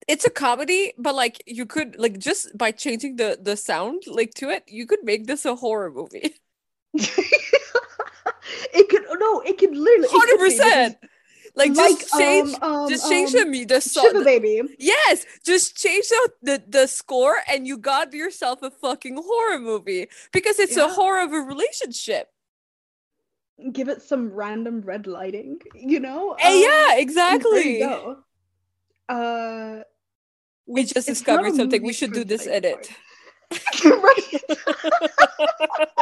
it's 0.07 0.25
a 0.25 0.29
comedy, 0.29 0.93
but 0.97 1.15
like 1.15 1.43
you 1.45 1.65
could 1.65 1.97
like 1.99 2.17
just 2.19 2.57
by 2.57 2.71
changing 2.71 3.17
the 3.17 3.37
the 3.41 3.57
sound 3.57 4.03
like 4.07 4.33
to 4.35 4.49
it, 4.49 4.63
you 4.67 4.85
could 4.87 5.03
make 5.03 5.27
this 5.27 5.45
a 5.45 5.55
horror 5.55 5.91
movie. 5.91 6.35
it 8.73 8.89
could 8.89 9.03
no, 9.19 9.41
it 9.41 9.57
could 9.57 9.75
literally 9.75 10.07
Hundred 10.09 10.37
could 10.37 10.43
be, 10.43 10.53
because, 10.57 10.93
percent. 10.93 10.97
Like 11.55 11.73
just 11.73 12.07
change 12.17 12.55
um, 12.61 12.63
um, 12.63 12.89
just 12.89 13.09
change 13.09 13.33
um, 13.35 13.51
the 13.51 13.65
the 13.65 13.81
song. 13.81 14.23
baby. 14.23 14.61
Yes, 14.77 15.25
just 15.43 15.75
change 15.77 16.07
the, 16.09 16.31
the 16.43 16.63
the 16.67 16.87
score 16.87 17.37
and 17.47 17.67
you 17.67 17.77
got 17.77 18.13
yourself 18.13 18.61
a 18.61 18.69
fucking 18.71 19.15
horror 19.17 19.59
movie 19.59 20.07
because 20.31 20.59
it's 20.59 20.77
a 20.77 20.87
horror 20.89 21.21
of 21.21 21.33
a 21.33 21.39
relationship. 21.39 22.29
Give 23.71 23.89
it 23.89 24.01
some 24.03 24.31
random 24.33 24.81
red 24.81 25.07
lighting, 25.07 25.59
you 25.73 25.99
know? 25.99 26.35
Eh, 26.39 26.47
Um, 26.47 26.61
yeah, 26.61 26.93
and 26.93 26.99
there 26.99 26.99
exactly. 26.99 27.79
you 27.79 27.79
go. 27.79 28.23
Uh, 29.09 29.83
We 30.67 30.83
just 30.83 30.97
it's 30.97 31.05
discovered 31.07 31.55
something. 31.55 31.81
We 31.83 31.93
should 31.93 32.13
do 32.13 32.23
this 32.23 32.45
edit. 32.47 32.89
right. 33.85 34.41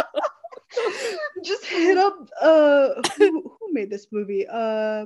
Just 1.43 1.65
hit 1.65 1.97
up 1.97 2.15
uh 2.41 2.89
who, 3.17 3.55
who 3.59 3.71
made 3.71 3.89
this 3.89 4.07
movie? 4.11 4.45
Uh 4.47 5.05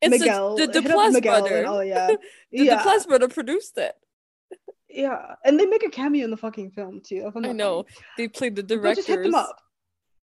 It's 0.00 0.10
Miguel. 0.18 0.56
the, 0.56 0.66
the, 0.66 0.80
Duplass 0.80 1.12
Miguel 1.12 1.40
brother. 1.40 1.64
oh 1.66 1.80
yeah. 1.80 2.06
The, 2.52 2.64
yeah. 2.64 2.82
Duplass 2.82 3.06
brother 3.06 3.28
produced 3.28 3.76
it. 3.76 3.94
yeah. 4.88 5.34
And 5.44 5.58
they 5.58 5.66
make 5.66 5.82
a 5.84 5.90
cameo 5.90 6.24
in 6.24 6.30
the 6.30 6.36
fucking 6.36 6.70
film 6.70 7.00
too. 7.04 7.24
I, 7.26 7.30
found 7.32 7.44
I 7.46 7.48
that 7.50 7.54
know. 7.56 7.82
funny. 7.82 7.96
They 8.16 8.28
played 8.28 8.56
the 8.56 8.62
But 8.62 8.68
directors. 8.68 8.96
just 9.06 9.08
hit 9.08 9.22
them 9.24 9.34
up. 9.34 9.56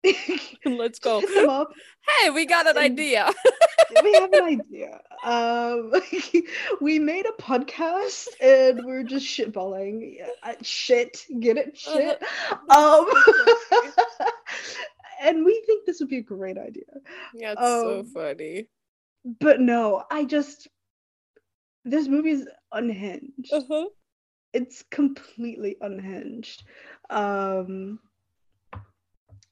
Let's 0.65 0.99
go. 0.99 1.21
Hey, 1.21 2.29
we 2.29 2.45
got 2.45 2.67
an 2.67 2.77
idea. 2.77 3.29
we 4.03 4.13
have 4.13 4.31
an 4.33 4.43
idea. 4.71 4.99
Um, 5.23 5.91
we 6.81 6.99
made 6.99 7.25
a 7.25 7.41
podcast 7.41 8.27
and 8.41 8.85
we're 8.85 9.03
just 9.03 9.25
shitballing. 9.25 10.17
Yeah, 10.17 10.27
uh, 10.43 10.53
shit, 10.61 11.25
get 11.39 11.57
it? 11.57 11.77
Shit. 11.77 12.21
Um, 12.69 13.05
and 15.21 15.43
we 15.43 15.61
think 15.65 15.85
this 15.85 15.99
would 15.99 16.09
be 16.09 16.17
a 16.19 16.23
great 16.23 16.57
idea. 16.57 16.83
Yeah, 17.33 17.53
it's 17.53 17.61
so 17.61 17.99
Um, 17.99 18.05
funny. 18.05 18.69
But 19.39 19.59
no, 19.59 20.03
I 20.11 20.23
just 20.25 20.67
this 21.83 22.07
movie's 22.07 22.45
unhinged. 22.71 23.51
Uh-huh. 23.51 23.85
It's 24.53 24.83
completely 24.91 25.77
unhinged. 25.81 26.63
Um 27.09 27.99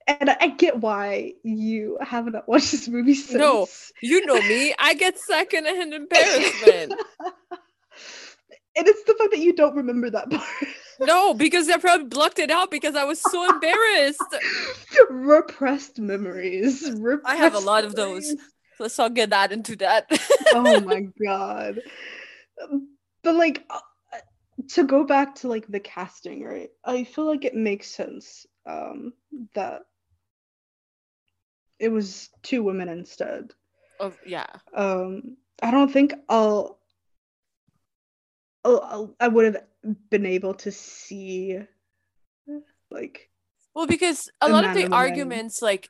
and 0.07 0.29
I 0.29 0.37
I 0.39 0.47
get 0.49 0.79
why 0.79 1.33
you 1.43 1.97
haven't 2.01 2.35
watched 2.47 2.71
this 2.71 2.87
movie 2.87 3.15
since. 3.15 3.39
No, 3.39 3.67
You 4.01 4.25
know 4.25 4.35
me. 4.39 4.73
I 4.77 4.93
get 4.93 5.17
secondhand 5.17 5.93
embarrassment. 5.93 6.93
and 8.75 8.87
it's 8.87 9.03
the 9.03 9.15
fact 9.17 9.31
that 9.31 9.39
you 9.39 9.53
don't 9.53 9.75
remember 9.75 10.09
that 10.09 10.29
part. 10.29 10.43
No, 10.99 11.33
because 11.33 11.69
I 11.69 11.77
probably 11.77 12.07
blocked 12.07 12.39
it 12.39 12.51
out 12.51 12.71
because 12.71 12.95
I 12.95 13.03
was 13.03 13.21
so 13.21 13.49
embarrassed. 13.49 14.21
repressed 15.09 15.99
memories. 15.99 16.89
I 17.25 17.35
have 17.35 17.55
a 17.55 17.59
lot 17.59 17.83
of 17.83 17.95
those. 17.95 18.27
memories. 18.27 18.51
Let's 18.79 18.97
not 18.97 19.13
get 19.13 19.29
that 19.29 19.51
into 19.51 19.75
that. 19.77 20.07
oh 20.53 20.79
my 20.81 21.07
god. 21.23 21.79
But 23.23 23.35
like 23.35 23.63
uh, 23.69 23.79
to 24.69 24.83
go 24.83 25.03
back 25.03 25.35
to 25.35 25.47
like 25.47 25.67
the 25.67 25.79
casting, 25.79 26.43
right? 26.43 26.69
I 26.83 27.03
feel 27.05 27.25
like 27.25 27.45
it 27.45 27.55
makes 27.55 27.87
sense 27.87 28.45
um 28.67 29.13
that 29.53 29.81
it 31.79 31.89
was 31.89 32.29
two 32.43 32.63
women 32.63 32.89
instead. 32.89 33.51
oh, 33.99 34.13
yeah. 34.25 34.47
Um 34.73 35.37
I 35.61 35.71
don't 35.71 35.91
think 35.91 36.13
I'll 36.29 36.79
I'll, 38.63 38.81
I'll 38.83 39.15
I 39.19 39.27
would 39.27 39.45
have 39.45 39.63
been 40.09 40.25
able 40.25 40.53
to 40.55 40.71
see 40.71 41.59
like 42.91 43.29
Well, 43.73 43.87
because 43.87 44.29
a 44.41 44.49
lot 44.49 44.65
of 44.65 44.73
the 44.73 44.85
and 44.85 44.93
a 44.93 44.97
woman. 44.97 45.01
arguments 45.07 45.61
like 45.61 45.89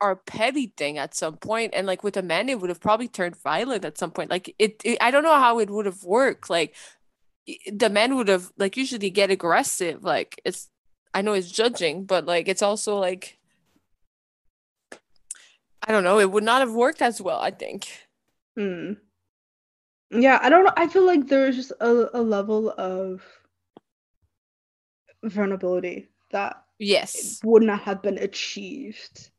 are 0.00 0.12
a 0.12 0.16
petty 0.16 0.72
thing 0.76 0.98
at 0.98 1.14
some 1.14 1.36
point, 1.36 1.72
and 1.74 1.86
like 1.86 2.02
with 2.02 2.16
a 2.16 2.22
man, 2.22 2.48
it 2.48 2.60
would 2.60 2.70
have 2.70 2.80
probably 2.80 3.08
turned 3.08 3.36
violent 3.42 3.84
at 3.84 3.98
some 3.98 4.10
point. 4.10 4.30
Like 4.30 4.54
it, 4.58 4.80
it 4.84 4.98
I 5.00 5.10
don't 5.10 5.22
know 5.22 5.34
how 5.38 5.58
it 5.60 5.70
would 5.70 5.86
have 5.86 6.02
worked. 6.04 6.50
Like 6.50 6.74
the 7.72 7.90
men 7.90 8.16
would 8.16 8.28
have 8.28 8.50
like 8.58 8.76
usually 8.76 9.10
get 9.10 9.30
aggressive. 9.30 10.02
Like 10.04 10.40
it's, 10.44 10.68
I 11.12 11.22
know 11.22 11.32
it's 11.34 11.50
judging, 11.50 12.04
but 12.06 12.26
like 12.26 12.48
it's 12.48 12.62
also 12.62 12.98
like 12.98 13.38
I 15.86 15.92
don't 15.92 16.04
know. 16.04 16.18
It 16.18 16.30
would 16.30 16.44
not 16.44 16.60
have 16.60 16.72
worked 16.72 17.02
as 17.02 17.20
well. 17.20 17.40
I 17.40 17.50
think. 17.50 17.88
Hmm. 18.56 18.92
Yeah, 20.10 20.38
I 20.42 20.48
don't 20.48 20.64
know. 20.64 20.72
I 20.76 20.86
feel 20.86 21.04
like 21.06 21.26
there's 21.26 21.56
just 21.56 21.72
a, 21.80 22.16
a 22.16 22.22
level 22.22 22.70
of 22.78 23.22
vulnerability 25.24 26.08
that 26.30 26.62
Yes. 26.78 27.40
would 27.44 27.62
not 27.62 27.80
have 27.82 28.02
been 28.02 28.18
achieved. 28.18 29.30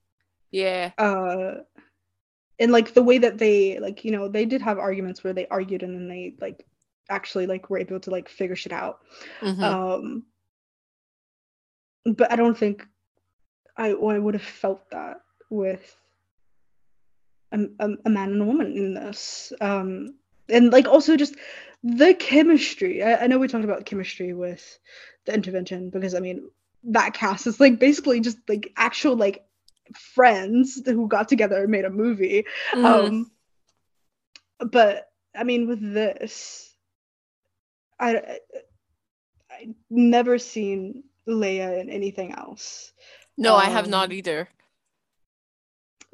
Yeah. 0.52 0.92
Uh 0.98 1.56
and 2.60 2.72
like 2.72 2.94
the 2.94 3.04
way 3.04 3.18
that 3.18 3.38
they 3.38 3.80
like, 3.80 4.06
you 4.06 4.12
know, 4.12 4.28
they 4.30 4.46
did 4.46 4.62
have 4.62 4.80
arguments 4.80 5.24
where 5.24 5.34
they 5.34 5.48
argued 5.48 5.84
and 5.84 5.94
then 5.94 6.08
they 6.08 6.36
like 6.40 6.66
actually 7.10 7.46
like 7.46 7.70
were 7.70 7.78
able 7.80 8.00
to 8.00 8.10
like 8.10 8.30
figure 8.30 8.56
shit 8.56 8.72
out. 8.72 9.00
Mhm. 9.42 9.62
Um 9.62 10.24
but 12.06 12.32
I 12.32 12.36
don't 12.36 12.58
think 12.58 12.86
I 13.78 13.90
I 13.92 14.20
would 14.20 14.36
have 14.36 14.44
felt 14.44 14.90
that 14.92 15.22
with 15.50 15.96
a, 17.56 17.86
a, 17.86 17.90
a 18.06 18.10
man 18.10 18.32
and 18.32 18.42
a 18.42 18.46
woman 18.46 18.76
in 18.76 18.94
this. 18.94 19.54
Um 19.62 20.16
and 20.50 20.72
like 20.72 20.88
also 20.88 21.18
just 21.18 21.36
the 21.84 22.14
chemistry. 22.14 23.04
I, 23.04 23.24
I 23.24 23.28
know 23.28 23.40
we 23.40 23.48
talked 23.48 23.64
about 23.64 23.86
chemistry 23.86 24.34
with 24.34 24.80
the 25.26 25.34
intervention 25.34 25.90
because 25.90 26.14
I 26.14 26.20
mean 26.20 26.50
that 26.86 27.14
cast 27.14 27.48
is 27.48 27.60
like 27.60 27.80
basically 27.80 28.20
just 28.20 28.38
like 28.48 28.72
actual 28.78 29.16
like 29.16 29.46
friends 29.94 30.82
who 30.86 31.08
got 31.08 31.30
together 31.30 31.62
and 31.62 31.72
made 31.72 31.86
a 31.86 31.90
movie. 31.90 32.46
Mhm. 32.74 32.86
Um 32.86 33.32
but 34.72 35.10
I 35.36 35.44
mean 35.44 35.68
with 35.68 35.82
this 35.82 36.76
I 38.00 38.40
I 39.50 39.74
never 39.90 40.38
seen 40.38 41.04
Laia 41.28 41.80
in 41.80 41.90
anything 41.90 42.34
else. 42.34 42.92
no, 43.38 43.56
I 43.56 43.66
have 43.66 43.86
um, 43.86 43.92
not 43.92 44.12
either. 44.12 44.50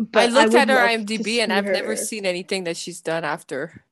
But 0.10 0.24
I 0.24 0.26
looked 0.28 0.54
would 0.54 0.62
at 0.62 0.70
her 0.70 0.78
IMDb 0.78 1.40
and 1.40 1.54
I've 1.54 1.66
never 1.66 1.96
seen 1.96 2.26
anything 2.26 2.64
that 2.64 2.76
she's 2.76 3.02
done 3.02 3.24
after. 3.24 3.86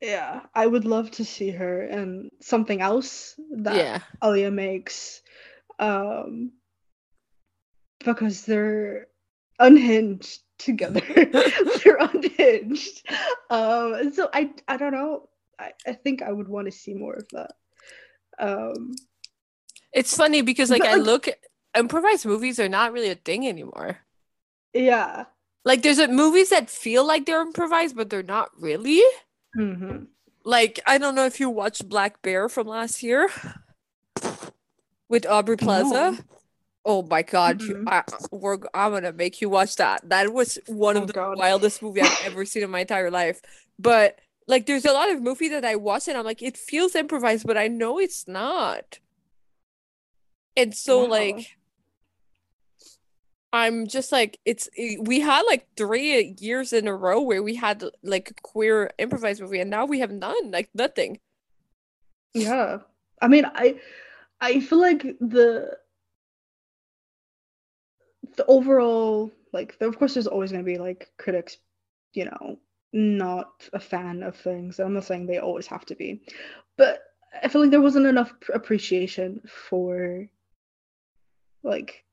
Yeah, 0.00 0.40
I 0.54 0.66
would 0.66 0.84
love 0.84 1.10
to 1.12 1.24
see 1.24 1.50
her 1.50 1.82
and 1.82 2.30
something 2.40 2.80
else 2.80 3.38
that 3.62 3.76
Yeah. 3.76 4.00
Alia 4.22 4.50
makes. 4.50 5.22
Um 5.78 6.52
because 8.04 8.44
they're 8.44 9.06
unhinged 9.58 10.42
together. 10.58 11.00
they're 11.84 11.98
unhinged. 12.00 13.06
Um 13.48 14.12
so 14.12 14.28
I 14.32 14.50
I 14.66 14.76
don't 14.76 14.92
know. 14.92 15.28
I, 15.58 15.72
I 15.86 15.92
think 15.92 16.22
I 16.22 16.32
would 16.32 16.48
want 16.48 16.66
to 16.66 16.72
see 16.72 16.92
more 16.94 17.14
of 17.14 17.28
that. 17.32 17.52
Um 18.38 18.96
It's 19.92 20.16
funny 20.16 20.42
because 20.42 20.70
like 20.70 20.82
But, 20.82 20.90
I 20.90 20.96
look 20.96 21.28
improvised 21.76 22.26
movies 22.26 22.58
are 22.58 22.68
not 22.68 22.92
really 22.92 23.10
a 23.10 23.14
thing 23.14 23.46
anymore. 23.46 23.98
yeah. 24.74 25.26
Like 25.66 25.82
there's 25.82 25.98
a, 25.98 26.08
movies 26.08 26.48
that 26.50 26.70
feel 26.70 27.06
like 27.06 27.26
they're 27.26 27.42
improvised, 27.42 27.94
but 27.96 28.08
they're 28.10 28.22
not 28.22 28.50
really. 28.58 29.02
hmm 29.54 30.06
Like 30.44 30.80
I 30.86 30.98
don't 30.98 31.14
know 31.14 31.26
if 31.26 31.40
you 31.40 31.50
watched 31.50 31.88
Black 31.90 32.22
Bear 32.22 32.48
from 32.48 32.66
last 32.68 33.02
year 33.02 33.28
with 35.08 35.26
Aubrey 35.26 35.56
Plaza. 35.56 36.12
No. 36.12 36.18
Oh 36.84 37.02
my 37.02 37.22
god, 37.22 37.62
you, 37.68 37.76
Mm-mm. 37.76 37.86
I, 37.86 38.04
we're, 38.32 38.58
I'm 38.74 38.92
gonna 38.92 39.12
make 39.12 39.40
you 39.42 39.50
watch 39.50 39.76
that. 39.76 40.08
That 40.08 40.32
was 40.32 40.58
one 40.66 40.96
Oh 40.96 40.98
of 40.98 41.08
the 41.08 41.14
God. 41.14 41.36
wildest 41.36 41.82
movie 41.82 42.02
I've 42.02 42.16
ever 42.20 42.44
seen 42.46 42.62
in 42.64 42.70
my 42.70 42.80
entire 42.80 43.10
life. 43.10 43.40
But 43.78 44.20
like, 44.48 44.66
there's 44.66 44.86
a 44.86 44.92
lot 44.92 45.10
of 45.10 45.22
movie 45.22 45.48
that 45.50 45.64
I 45.64 45.76
watch 45.76 46.08
and 46.08 46.18
I'm 46.18 46.24
like, 46.24 46.42
it 46.42 46.56
feels 46.58 46.94
improvised, 46.96 47.46
but 47.46 47.58
I 47.58 47.68
know 47.68 47.98
it's 48.00 48.28
not. 48.28 49.00
And 50.56 50.74
so 50.74 51.00
Wow. 51.00 51.04
like, 51.04 51.56
I'm 53.56 53.86
just 53.86 54.12
like, 54.12 54.38
it's 54.44 54.68
we 55.00 55.20
had 55.20 55.42
like 55.42 55.66
three 55.76 56.36
years 56.38 56.74
in 56.74 56.86
a 56.86 56.94
row 56.94 57.22
where 57.22 57.42
we 57.42 57.54
had 57.54 57.82
like 58.02 58.40
queer 58.42 58.90
improvised 58.98 59.40
movie, 59.40 59.60
and 59.60 59.70
now 59.70 59.86
we 59.86 60.00
have 60.00 60.10
none, 60.10 60.50
like 60.50 60.68
nothing. 60.74 61.20
Yeah. 62.34 62.80
I 63.22 63.28
mean, 63.28 63.46
I 63.46 63.80
I 64.42 64.60
feel 64.60 64.78
like 64.78 65.02
the 65.20 65.78
the 68.36 68.44
overall 68.46 69.32
like 69.54 69.74
of 69.80 69.98
course 69.98 70.12
there's 70.12 70.26
always 70.26 70.52
going 70.52 70.62
to 70.62 70.70
be 70.70 70.76
like 70.76 71.10
critics, 71.16 71.56
you 72.12 72.26
know, 72.26 72.58
not 72.92 73.68
a 73.72 73.80
fan 73.80 74.22
of 74.22 74.36
things. 74.36 74.78
I'm 74.78 74.92
not 74.92 75.04
saying 75.04 75.26
they 75.26 75.38
always 75.38 75.66
have 75.68 75.86
to 75.86 75.94
be. 75.94 76.20
But 76.76 77.04
I 77.42 77.48
feel 77.48 77.62
like 77.62 77.70
there 77.70 77.80
wasn't 77.80 78.06
enough 78.06 78.34
appreciation 78.52 79.40
for 79.48 80.28
like 81.62 82.05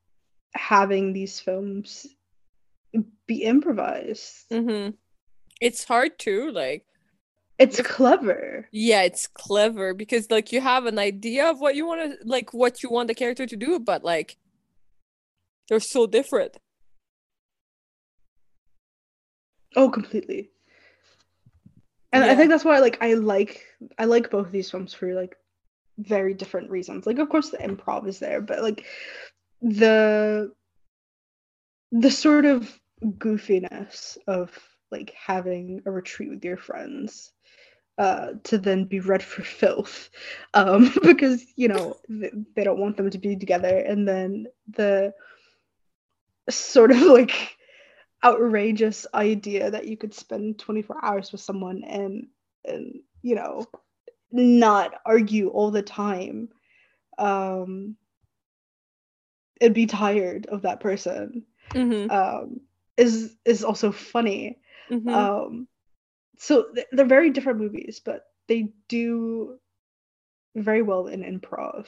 having 0.54 1.14
these 1.14 1.40
films 1.40 2.08
be 3.28 3.44
improvised. 3.44 4.50
Mm-hmm. 4.52 4.92
It's 5.62 5.84
hard 5.84 6.20
too, 6.20 6.52
like. 6.52 6.86
It's 7.60 7.80
clever. 7.82 8.68
Yeah, 8.72 9.04
it's 9.04 9.28
clever 9.28 9.94
because 9.94 10.30
like 10.32 10.52
you 10.52 10.60
have 10.60 10.86
an 10.86 10.98
idea 10.98 11.50
of 11.50 11.62
what 11.62 11.76
you 11.76 11.86
want 11.86 12.20
to 12.20 12.28
like 12.28 12.54
what 12.54 12.82
you 12.82 12.90
want 12.90 13.08
the 13.08 13.14
character 13.14 13.46
to 13.46 13.56
do, 13.56 13.80
but 13.80 14.04
like 14.04 14.38
they're 15.70 15.80
so 15.80 16.08
different. 16.08 16.58
Oh, 19.76 19.90
completely. 19.90 20.50
And 22.12 22.24
I 22.24 22.36
think 22.36 22.50
that's 22.50 22.66
why 22.66 22.80
like 22.80 22.98
I 23.02 23.14
like 23.14 23.66
I 23.98 24.06
like 24.06 24.30
both 24.30 24.52
these 24.52 24.70
films 24.70 24.94
for 24.94 25.14
like 25.14 25.36
very 25.98 26.34
different 26.34 26.70
reasons. 26.70 27.08
Like 27.08 27.20
of 27.20 27.30
course 27.30 27.50
the 27.50 27.58
improv 27.58 28.08
is 28.08 28.20
there, 28.20 28.42
but 28.42 28.62
like 28.62 28.86
the 29.64 30.52
the 31.92 32.12
sort 32.12 32.46
of 32.46 32.80
goofiness 33.04 34.18
of 34.28 34.52
like 34.92 35.14
having 35.16 35.82
a 35.86 35.92
retreat 35.92 36.30
with 36.30 36.44
your 36.44 36.58
friends 36.58 37.32
uh, 37.98 38.34
to 38.44 38.58
then 38.58 38.86
be 38.86 39.00
read 39.00 39.24
for 39.24 39.42
filth 39.44 40.10
um, 40.54 40.92
because 41.04 41.44
you 41.56 41.68
know 41.68 41.98
th- 42.08 42.34
they 42.56 42.64
don't 42.64 42.80
want 42.80 42.98
them 42.98 43.10
to 43.10 43.18
be 43.18 43.36
together. 43.36 43.78
And 43.78 44.08
then 44.08 44.48
the 44.70 45.14
sort 46.50 46.92
of 46.92 47.02
like 47.02 47.56
outrageous 48.24 49.06
idea 49.14 49.72
that 49.72 49.88
you 49.88 49.98
could 49.98 50.14
spend 50.14 50.60
24 50.60 51.04
hours 51.04 51.32
with 51.32 51.42
someone 51.42 51.84
and 51.84 52.28
and 52.66 53.00
you 53.22 53.36
know 53.36 53.66
not 54.32 54.94
argue 55.06 55.50
all 55.50 55.72
the 55.72 55.82
time 55.82 56.50
um 57.18 57.96
and 59.62 59.74
be 59.74 59.86
tired 59.86 60.46
of 60.48 60.62
that 60.64 60.80
person. 60.80 61.46
Mhm, 61.72 62.12
um 62.12 62.62
is 62.98 63.36
is 63.46 63.64
also 63.64 63.92
funny. 63.92 64.60
Mhm. 64.90 65.10
um 65.10 65.68
so 66.38 66.72
th- 66.74 66.88
they're 66.92 67.06
very 67.06 67.30
different 67.30 67.60
movies 67.60 68.02
but 68.04 68.26
they 68.48 68.74
do 68.90 69.58
very 70.56 70.82
well 70.82 71.08
in 71.08 71.22
improv. 71.24 71.88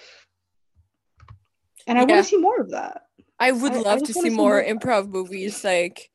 And 1.88 1.97
i 1.99 2.04
want 2.04 2.23
to 2.23 2.23
see 2.23 2.38
more 2.38 2.60
of 2.62 2.71
that. 2.71 3.08
I 3.39 3.51
would 3.51 3.73
I- 3.73 3.75
I 3.75 3.82
love 3.82 4.04
to 4.04 4.13
see 4.13 4.21
see 4.21 4.30
more 4.30 4.49
more 4.56 4.63
improv 4.63 5.10
movies. 5.10 5.63
Like, 5.63 6.10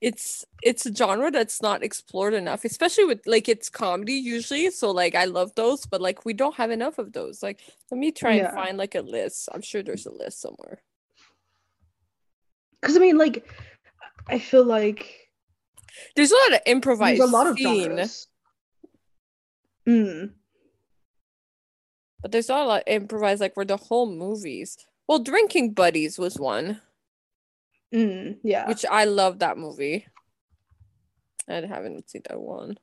it's 0.00 0.44
it's 0.62 0.84
a 0.86 0.94
genre 0.94 1.30
that's 1.30 1.62
not 1.62 1.82
explored 1.82 2.34
enough, 2.34 2.64
especially 2.64 3.04
with 3.04 3.20
like 3.26 3.48
it's 3.48 3.70
comedy 3.70 4.14
usually. 4.14 4.70
So 4.70 4.90
like 4.90 5.14
I 5.14 5.24
love 5.24 5.54
those, 5.54 5.86
but 5.86 6.00
like 6.00 6.24
we 6.24 6.34
don't 6.34 6.56
have 6.56 6.70
enough 6.70 6.98
of 6.98 7.12
those. 7.12 7.42
Like, 7.42 7.60
let 7.90 7.98
me 7.98 8.12
try 8.12 8.34
Yeah. 8.34 8.46
and 8.48 8.54
find 8.54 8.76
like 8.78 8.94
a 8.94 9.00
list. 9.00 9.48
I'm 9.52 9.62
sure 9.62 9.82
there's 9.82 10.06
a 10.06 10.12
list 10.12 10.40
somewhere. 10.40 10.82
because 12.80 12.96
i 12.96 13.00
mean 13.00 13.16
like 13.16 13.48
i 14.28 14.38
feel 14.38 14.62
like 14.64 15.30
There's 16.16 16.32
a 16.32 16.36
lot 16.36 16.54
of 16.54 16.60
improvised 16.66 17.20
there's 17.20 17.30
a 17.30 17.32
lot 17.32 17.46
of 17.46 17.56
scene, 17.56 17.90
genres 17.96 18.26
mm, 19.88 20.30
but 22.20 22.30
there's 22.32 22.48
not 22.48 22.64
a 22.64 22.68
lot 22.68 22.82
of 22.82 22.88
improvised 22.88 23.40
like 23.40 23.54
for 23.54 23.64
the 23.64 23.76
whole 23.76 24.06
movies. 24.10 24.76
Well, 25.08 25.18
Drinking 25.18 25.72
Buddies 25.74 26.18
was 26.18 26.38
one, 26.38 26.80
mm, 27.92 28.38
yeah 28.42 28.66
which 28.68 28.84
I 28.90 29.04
love 29.04 29.38
that 29.40 29.56
movie. 29.58 30.06
I 31.48 31.54
haven't 31.66 32.10
seen 32.10 32.20
that 32.28 32.38
one. 32.40 32.78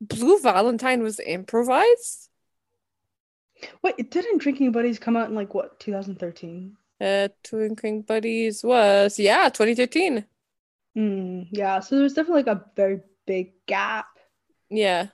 Blue 0.00 0.40
Valentine 0.40 1.04
was 1.04 1.20
improvised. 1.20 2.30
wait 3.82 4.10
didn't 4.10 4.38
drinking 4.38 4.70
buddies 4.72 4.98
come 5.00 5.16
out 5.16 5.28
in 5.28 5.34
like 5.34 5.52
what 5.54 5.80
2013 5.80 6.76
Uh, 7.00 7.28
Drinking 7.44 8.02
Buddies 8.02 8.62
was 8.64 9.18
yeah, 9.18 9.48
2013. 9.48 10.26
mm, 10.96 11.46
yeah 11.52 11.80
so 11.80 11.96
there's 11.96 12.14
definitely 12.14 12.42
like 12.44 12.56
a 12.56 12.64
very 12.76 13.00
big 13.26 13.52
gap 13.66 14.06
Yeah, 14.70 15.08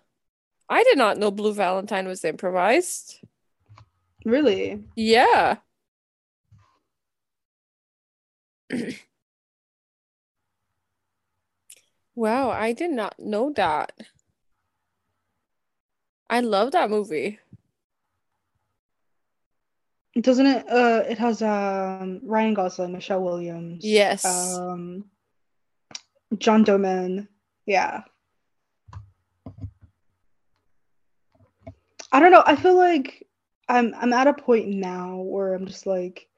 I 0.68 0.84
did 0.84 0.98
not 0.98 1.18
know 1.18 1.30
Blue 1.30 1.54
Valentine 1.54 2.08
was 2.08 2.24
improvised. 2.24 3.20
Really 4.24 4.82
Yeah. 4.96 5.56
Wow, 12.16 12.50
I 12.50 12.72
did 12.72 12.90
not 12.90 13.18
know 13.18 13.52
that. 13.56 13.92
I 16.30 16.40
love 16.40 16.70
that 16.72 16.90
movie. 16.90 17.38
Doesn't 20.20 20.46
it? 20.46 20.64
Uh, 20.68 21.02
it 21.08 21.18
has 21.18 21.42
um 21.42 22.20
Ryan 22.22 22.54
Gosling, 22.54 22.92
Michelle 22.92 23.22
Williams, 23.22 23.84
Yes. 23.84 24.24
um, 24.24 25.04
John 26.38 26.62
Doman. 26.62 27.28
Yeah. 27.66 28.02
I 32.12 32.20
don't 32.20 32.30
know. 32.30 32.44
I 32.46 32.54
feel 32.54 32.76
like 32.76 33.23
I'm 33.68 33.94
I'm 33.94 34.12
at 34.12 34.26
a 34.26 34.34
point 34.34 34.68
now 34.68 35.16
where 35.16 35.54
I'm 35.54 35.66
just 35.66 35.86
like, 35.86 36.28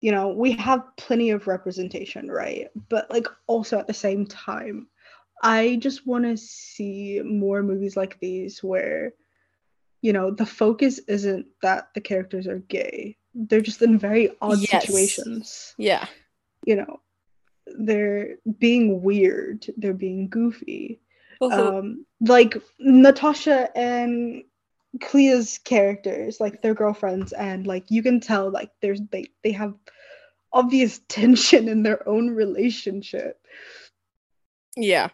you 0.00 0.12
know, 0.12 0.28
we 0.28 0.52
have 0.52 0.96
plenty 0.96 1.30
of 1.30 1.46
representation, 1.46 2.30
right? 2.30 2.68
But 2.88 3.10
like 3.10 3.26
also 3.46 3.78
at 3.78 3.86
the 3.86 3.94
same 3.94 4.26
time, 4.26 4.88
I 5.42 5.76
just 5.76 6.06
want 6.06 6.24
to 6.24 6.36
see 6.36 7.20
more 7.24 7.62
movies 7.62 7.96
like 7.96 8.18
these 8.20 8.62
where, 8.62 9.12
you 10.02 10.12
know, 10.12 10.30
the 10.30 10.46
focus 10.46 10.98
isn't 11.08 11.46
that 11.62 11.88
the 11.94 12.00
characters 12.00 12.46
are 12.46 12.58
gay. 12.60 13.16
They're 13.34 13.60
just 13.60 13.82
in 13.82 13.98
very 13.98 14.30
odd 14.40 14.60
Yes. 14.70 14.82
situations. 14.82 15.74
Yeah. 15.78 16.06
You 16.64 16.76
know, 16.76 17.00
they're 17.66 18.36
being 18.58 19.02
weird, 19.02 19.66
they're 19.76 19.94
being 19.94 20.28
goofy. 20.28 21.00
Um, 21.40 22.04
like 22.20 22.56
Natasha 22.80 23.70
and 23.76 24.42
Clea's 25.00 25.58
characters, 25.58 26.40
like 26.40 26.62
their 26.62 26.74
girlfriends, 26.74 27.32
and 27.32 27.66
like 27.66 27.90
you 27.90 28.02
can 28.02 28.20
tell 28.20 28.50
like 28.50 28.70
there's 28.80 29.00
they 29.10 29.26
they 29.44 29.52
have 29.52 29.74
obvious 30.52 31.00
tension 31.08 31.68
in 31.68 31.82
their 31.82 32.06
own 32.08 32.30
relationship. 32.30 33.40
yeah. 34.76 35.08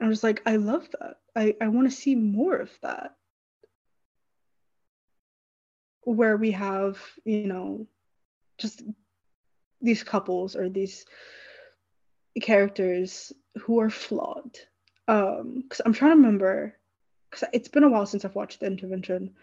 I 0.00 0.08
was 0.08 0.22
like, 0.22 0.42
I 0.44 0.56
love 0.56 0.88
that. 1.00 1.18
I, 1.36 1.54
I 1.60 1.68
want 1.68 1.88
to 1.88 1.96
see 1.96 2.14
more 2.14 2.56
of 2.56 2.70
that. 2.82 3.14
Where 6.02 6.36
we 6.36 6.50
have, 6.50 6.98
you 7.24 7.46
know, 7.46 7.86
just 8.58 8.82
these 9.80 10.02
couples 10.02 10.56
or 10.56 10.68
these 10.68 11.04
characters 12.40 13.32
who 13.62 13.80
are 13.80 13.90
flawed. 13.90 14.58
Um, 15.06 15.62
because 15.62 15.80
I'm 15.84 15.92
trying 15.92 16.12
to 16.12 16.16
remember, 16.16 16.76
because 17.34 17.48
it's 17.52 17.68
been 17.68 17.84
a 17.84 17.88
while 17.88 18.06
since 18.06 18.24
I've 18.24 18.34
watched 18.34 18.60
the 18.60 18.66
intervention. 18.66 19.34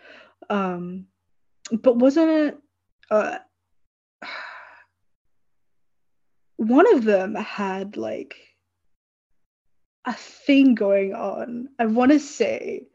Um, 0.50 1.08
but 1.72 1.98
wasn't 1.98 2.30
it 2.30 2.58
uh 3.10 3.38
one 6.58 6.96
of 6.96 7.04
them 7.04 7.36
had 7.36 7.98
like 7.98 8.36
a 10.06 10.14
thing 10.14 10.74
going 10.74 11.14
on, 11.14 11.70
I 11.78 11.86
want 11.86 12.12
to 12.12 12.20
say, 12.20 12.88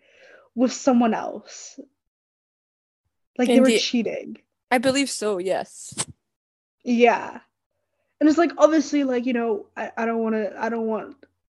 with 0.54 0.72
someone 0.72 1.14
else. 1.14 1.78
Like 3.38 3.48
they 3.48 3.60
were 3.60 3.70
cheating. 3.70 4.38
I 4.70 4.78
believe 4.78 5.10
so, 5.10 5.38
yes. 5.38 5.94
Yeah. 6.82 7.40
And 8.18 8.28
it's 8.28 8.38
like 8.38 8.52
obviously 8.56 9.04
like, 9.04 9.26
you 9.26 9.34
know, 9.34 9.66
I, 9.76 9.92
I 9.96 10.06
don't 10.06 10.22
wanna 10.22 10.52
I 10.58 10.68
don't 10.70 10.86
want 10.86 11.16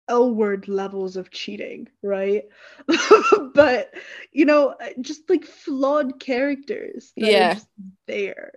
L 0.08 0.34
word 0.34 0.68
levels 0.68 1.18
of 1.18 1.32
cheating, 1.32 1.88
right? 2.02 2.46
but 3.54 3.94
you 4.32 4.46
know, 4.46 4.76
just 5.02 5.30
like 5.30 5.46
flawed 5.46 6.20
characters 6.20 7.14
that 7.18 7.30
Yeah. 7.30 7.52
are 7.52 7.56
just 7.56 7.68
there. 8.08 8.54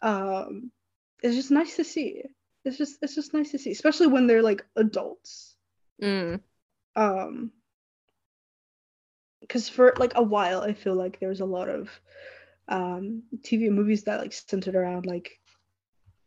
Um 0.00 0.70
it's 1.22 1.36
just 1.36 1.50
nice 1.50 1.76
to 1.76 1.84
see. 1.84 2.22
It's 2.64 2.78
just 2.78 2.98
it's 3.02 3.14
just 3.14 3.34
nice 3.34 3.50
to 3.52 3.58
see, 3.58 3.70
especially 3.70 4.08
when 4.08 4.26
they're 4.26 4.42
like 4.42 4.64
adults. 4.76 5.56
Mm. 6.02 6.40
um 6.96 7.52
because 9.40 9.68
for 9.68 9.92
like 9.98 10.12
a 10.16 10.22
while 10.22 10.62
i 10.62 10.72
feel 10.72 10.94
like 10.94 11.20
there 11.20 11.28
was 11.28 11.40
a 11.40 11.44
lot 11.44 11.68
of 11.68 11.90
um 12.68 13.22
tv 13.38 13.66
and 13.66 13.76
movies 13.76 14.04
that 14.04 14.20
like 14.20 14.32
centered 14.32 14.74
around 14.74 15.06
like 15.06 15.38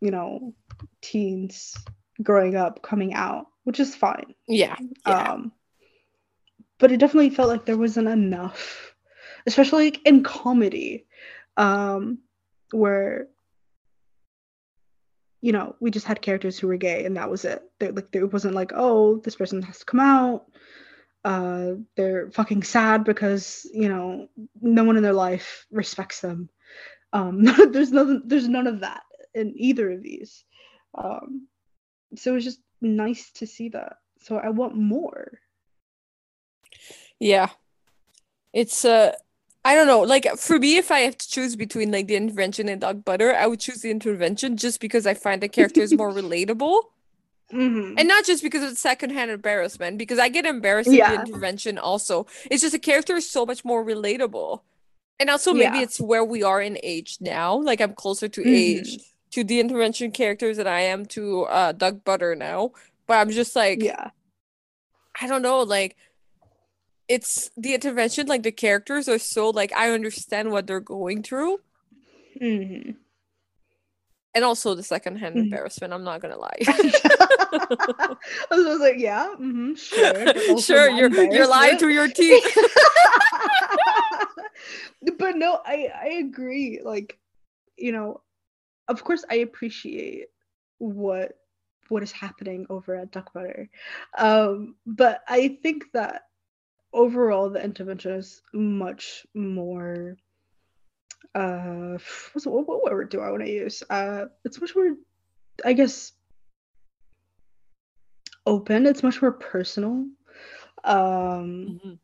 you 0.01 0.11
know 0.11 0.53
teens 1.01 1.75
growing 2.21 2.55
up 2.55 2.81
coming 2.81 3.13
out 3.13 3.47
which 3.65 3.79
is 3.79 3.95
fine 3.95 4.33
Yeah. 4.47 4.75
Yeah. 5.05 5.33
um 5.33 5.51
but 6.79 6.91
it 6.91 6.97
definitely 6.97 7.29
felt 7.29 7.49
like 7.49 7.65
there 7.65 7.77
wasn't 7.77 8.07
enough 8.07 8.95
especially 9.45 9.91
like 9.91 10.01
in 10.07 10.23
comedy 10.23 11.05
um 11.57 12.19
where 12.71 13.27
you 15.41 15.51
know 15.51 15.75
we 15.79 15.91
just 15.91 16.07
had 16.07 16.21
characters 16.21 16.57
who 16.57 16.67
were 16.67 16.77
gay 16.77 17.05
and 17.05 17.17
that 17.17 17.29
was 17.29 17.45
it 17.45 17.61
there 17.79 17.91
like 17.91 18.11
there 18.11 18.25
wasn't 18.25 18.55
like 18.55 18.71
oh 18.75 19.17
this 19.17 19.35
person 19.35 19.61
has 19.61 19.79
to 19.79 19.85
come 19.85 19.99
out 19.99 20.45
uh 21.23 21.73
they're 21.95 22.31
fucking 22.31 22.63
sad 22.63 23.03
because 23.03 23.69
you 23.73 23.89
know 23.89 24.27
no 24.61 24.83
one 24.83 24.97
in 24.97 25.03
their 25.03 25.13
life 25.13 25.65
respects 25.71 26.21
them 26.21 26.49
um 27.13 27.43
there's 27.71 27.91
nothing 27.91 28.21
there's 28.25 28.47
none 28.47 28.67
of 28.67 28.79
that 28.81 29.03
in 29.33 29.53
either 29.55 29.91
of 29.91 30.01
these 30.01 30.43
um 30.97 31.47
so 32.15 32.31
it 32.31 32.35
was 32.35 32.43
just 32.43 32.59
nice 32.85 33.31
to 33.31 33.45
see 33.47 33.69
that 33.69 33.97
so 34.19 34.37
i 34.37 34.49
want 34.49 34.75
more 34.75 35.39
Yeah. 37.19 37.49
It's 38.53 38.85
uh 38.85 39.13
I 39.63 39.73
don't 39.73 39.87
know, 39.87 40.01
like 40.01 40.25
for 40.37 40.59
me 40.59 40.77
if 40.77 40.91
I 40.91 40.99
have 40.99 41.17
to 41.17 41.27
choose 41.27 41.55
between 41.55 41.91
like 41.91 42.07
the 42.07 42.15
intervention 42.15 42.69
and 42.69 42.79
Duck 42.81 42.97
Butter, 43.03 43.33
I 43.33 43.47
would 43.47 43.59
choose 43.59 43.81
the 43.81 43.89
intervention 43.89 44.57
just 44.57 44.79
because 44.79 45.07
I 45.07 45.13
find 45.15 45.41
the 45.41 45.47
characters 45.49 45.91
more 45.93 46.11
relatable. 46.21 46.81
mm-hmm. 47.51 47.95
And 47.97 48.07
not 48.07 48.25
just 48.25 48.43
because 48.43 48.63
of 48.69 48.77
secondhand 48.77 49.31
embarrassment, 49.31 49.97
because 49.97 50.19
I 50.19 50.29
get 50.29 50.45
embarrassed 50.45 50.89
in 50.89 50.97
the 50.97 51.19
intervention 51.21 51.77
also. 51.79 52.27
It's 52.51 52.61
just 52.61 52.73
the 52.73 52.79
character 52.79 53.15
is 53.15 53.29
so 53.29 53.45
much 53.45 53.65
more 53.65 53.83
relatable. 53.83 54.61
And 55.19 55.29
also 55.29 55.53
maybe 55.53 55.77
Yeah. 55.77 55.83
it's 55.83 55.99
where 55.99 56.23
we 56.23 56.43
are 56.43 56.61
in 56.61 56.77
age 56.83 57.17
now. 57.21 57.55
Like 57.69 57.81
I'm 57.81 57.93
closer 57.95 58.27
to 58.27 58.41
Mhm. 58.41 58.53
age 58.65 58.99
to 59.35 59.43
the 59.43 59.59
intervention 59.59 60.11
characters 60.11 60.55
than 60.55 60.65
I 60.67 60.79
am 60.81 61.05
to 61.07 61.43
uh 61.43 61.71
Duck 61.73 62.05
Butter 62.05 62.35
now. 62.35 62.71
But 63.05 63.15
I'm 63.15 63.29
just 63.29 63.53
like 63.55 63.83
yeah. 63.83 64.11
I 65.21 65.27
don't 65.27 65.41
know, 65.41 65.59
like 65.59 65.97
it's 67.09 67.51
the 67.57 67.73
intervention, 67.75 68.27
like 68.27 68.43
the 68.43 68.51
characters 68.51 69.07
are 69.09 69.19
so 69.19 69.49
like 69.49 69.73
I 69.73 69.91
understand 69.91 70.51
what 70.51 70.67
they're 70.67 70.79
going 70.79 71.21
through. 71.21 71.59
hmm 72.39 72.91
And 74.33 74.43
also 74.43 74.73
the 74.73 74.83
secondhand 74.83 75.35
Mhm. 75.35 75.41
embarrassment, 75.43 75.93
I'm 75.93 76.05
not 76.05 76.21
gonna 76.21 76.37
lie. 76.39 76.59
I 76.67 78.15
was 78.51 78.79
like, 78.79 78.97
yeah, 78.97 79.35
hmm 79.35 79.73
sure. 79.75 80.25
sure, 80.61 80.89
you're 80.89 81.11
you're 81.33 81.47
lying 81.47 81.77
through 81.77 81.93
your 81.93 82.07
teeth. 82.07 82.57
but 85.17 85.35
no, 85.35 85.59
I 85.65 85.91
I 85.93 86.07
agree. 86.23 86.79
Like, 86.83 87.19
you 87.77 87.91
know, 87.91 88.21
of 88.87 89.03
course, 89.03 89.23
I 89.29 89.35
appreciate 89.35 90.27
what 90.77 91.37
what 91.89 92.03
is 92.03 92.11
happening 92.11 92.65
over 92.69 92.95
at 92.95 93.11
Duck 93.11 93.31
Butter, 93.33 93.69
um, 94.17 94.75
but 94.85 95.21
I 95.27 95.59
think 95.61 95.85
that 95.93 96.23
overall 96.93 97.49
the 97.49 97.63
intervention 97.63 98.13
is 98.13 98.41
much 98.53 99.25
more. 99.33 100.17
Uh, 101.33 101.97
what's 102.33 102.45
what, 102.45 102.67
what 102.67 102.83
word 102.83 103.09
do 103.09 103.19
I 103.19 103.29
want 103.29 103.43
to 103.43 103.51
use? 103.51 103.83
Uh, 103.89 104.25
it's 104.45 104.59
much 104.61 104.75
more, 104.75 104.95
I 105.65 105.73
guess, 105.73 106.13
open. 108.45 108.85
It's 108.85 109.03
much 109.03 109.21
more 109.21 109.33
personal. 109.33 110.07
Um, 110.83 111.79
Mhm. 111.83 111.99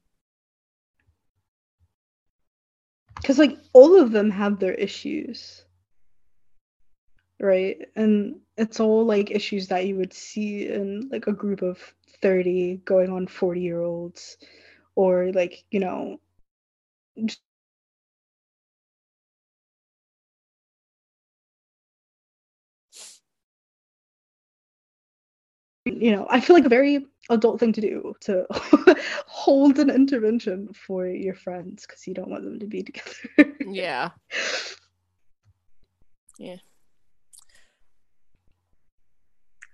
because 3.15 3.37
like 3.37 3.57
all 3.73 3.99
of 3.99 4.11
them 4.11 4.31
have 4.31 4.59
their 4.59 4.73
issues 4.73 5.63
right? 7.41 7.77
And 7.95 8.39
it's 8.57 8.79
all 8.79 9.05
like 9.05 9.31
issues 9.31 9.67
that 9.69 9.85
you 9.85 9.95
would 9.97 10.13
see 10.13 10.67
in 10.67 11.09
like 11.11 11.27
a 11.27 11.33
group 11.33 11.61
of 11.61 11.93
30 12.21 12.81
going 12.85 13.11
on 13.11 13.27
40 13.27 13.61
year 13.61 13.81
olds 13.81 14.37
or 14.95 15.31
like 15.33 15.63
you 15.71 15.79
know 15.79 16.19
you 25.85 26.11
know 26.11 26.27
i 26.29 26.39
feel 26.39 26.55
like 26.55 26.65
a 26.65 26.69
very 26.69 27.05
adult 27.29 27.59
thing 27.59 27.73
to 27.73 27.81
do 27.81 28.13
to 28.19 28.45
hold 29.25 29.79
an 29.79 29.89
intervention 29.89 30.69
for 30.73 31.07
your 31.07 31.33
friends 31.33 31.85
because 31.85 32.05
you 32.05 32.13
don't 32.13 32.29
want 32.29 32.43
them 32.43 32.59
to 32.59 32.67
be 32.67 32.83
together. 32.83 33.55
Yeah. 33.65 34.09
I 36.39 36.70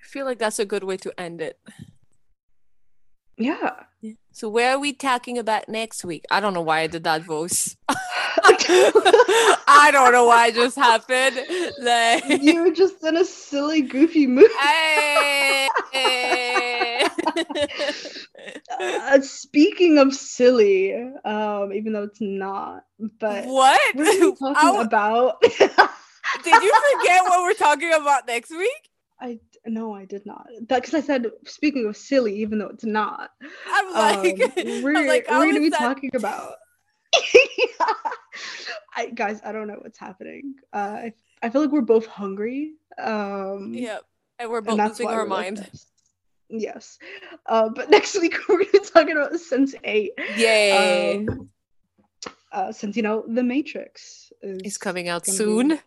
feel 0.07 0.25
like 0.25 0.39
that's 0.39 0.59
a 0.59 0.65
good 0.65 0.83
way 0.83 0.97
to 0.97 1.13
end 1.19 1.41
it. 1.41 1.59
yeah 3.37 3.83
So 4.31 4.49
where 4.49 4.71
are 4.75 4.79
we 4.79 4.93
talking 4.93 5.37
about 5.37 5.67
next 5.69 6.05
week? 6.05 6.25
I 6.31 6.39
don't 6.39 6.53
know 6.53 6.61
why 6.61 6.79
I 6.81 6.87
did 6.87 7.03
that 7.03 7.23
voice. 7.23 7.75
I 9.69 9.89
don't 9.91 10.11
know 10.11 10.25
why 10.25 10.47
it 10.47 10.55
just 10.55 10.75
happened. 10.77 11.39
Like 11.79 12.23
you 12.41 12.63
were 12.63 12.71
just 12.71 13.03
in 13.03 13.17
a 13.17 13.25
silly, 13.25 13.81
goofy 13.81 14.27
mood. 14.27 14.49
Hey. 14.59 15.67
Uh, 18.79 19.19
speaking 19.21 19.97
of 19.97 20.13
silly, 20.13 20.93
um, 21.25 21.73
even 21.73 21.93
though 21.93 22.03
it's 22.03 22.21
not, 22.21 22.83
but 23.19 23.45
what? 23.45 23.79
what 23.95 24.07
are 24.07 24.19
we 24.19 24.35
talking 24.35 24.53
w- 24.53 24.81
about? 24.81 25.41
Did 25.41 26.63
you 26.63 26.73
forget 26.97 27.23
what 27.23 27.41
we're 27.43 27.53
talking 27.53 27.91
about 27.93 28.27
next 28.27 28.51
week? 28.51 28.89
I 29.19 29.39
no, 29.65 29.93
I 29.93 30.05
did 30.05 30.25
not. 30.25 30.47
That 30.69 30.81
because 30.81 30.93
I 30.93 31.01
said 31.01 31.25
speaking 31.45 31.85
of 31.87 31.97
silly, 31.97 32.35
even 32.41 32.59
though 32.59 32.67
it's 32.67 32.85
not. 32.85 33.31
I'm 33.67 33.87
Um, 33.87 33.93
like, 34.23 34.37
we're 34.83 34.95
I'm 34.95 35.07
like, 35.07 35.27
we're 35.29 35.45
gonna 35.47 35.59
be 35.59 35.69
that- 35.69 35.79
talking 35.79 36.11
about. 36.15 36.53
I 38.95 39.07
guys, 39.13 39.41
I 39.43 39.51
don't 39.51 39.67
know 39.67 39.77
what's 39.81 39.99
happening. 39.99 40.55
Uh, 40.73 40.77
I 41.05 41.13
I 41.41 41.49
feel 41.49 41.61
like 41.61 41.71
we're 41.71 41.81
both 41.81 42.05
hungry. 42.05 42.73
Um, 43.01 43.73
Yep. 43.73 44.01
And 44.39 44.49
we're 44.49 44.57
and 44.59 44.67
both 44.67 44.77
that's 44.77 44.99
losing 44.99 45.07
our 45.07 45.23
we're 45.23 45.29
like 45.29 45.53
mind. 45.53 45.69
Yes. 46.49 46.97
Uh, 47.45 47.69
but 47.69 47.89
next 47.97 48.19
week 48.19 48.35
we're 48.47 48.59
gonna 48.59 48.71
be 48.71 48.79
talking 48.79 49.11
about 49.17 49.33
Sense8. 49.33 50.09
Yay. 50.37 51.17
Um, 51.27 51.49
uh, 52.51 52.71
since 52.71 52.95
you 52.95 53.03
know 53.03 53.23
The 53.27 53.43
Matrix 53.43 54.31
is 54.41 54.59
It's 54.63 54.77
coming 54.77 55.09
out 55.09 55.25
soon. 55.25 55.79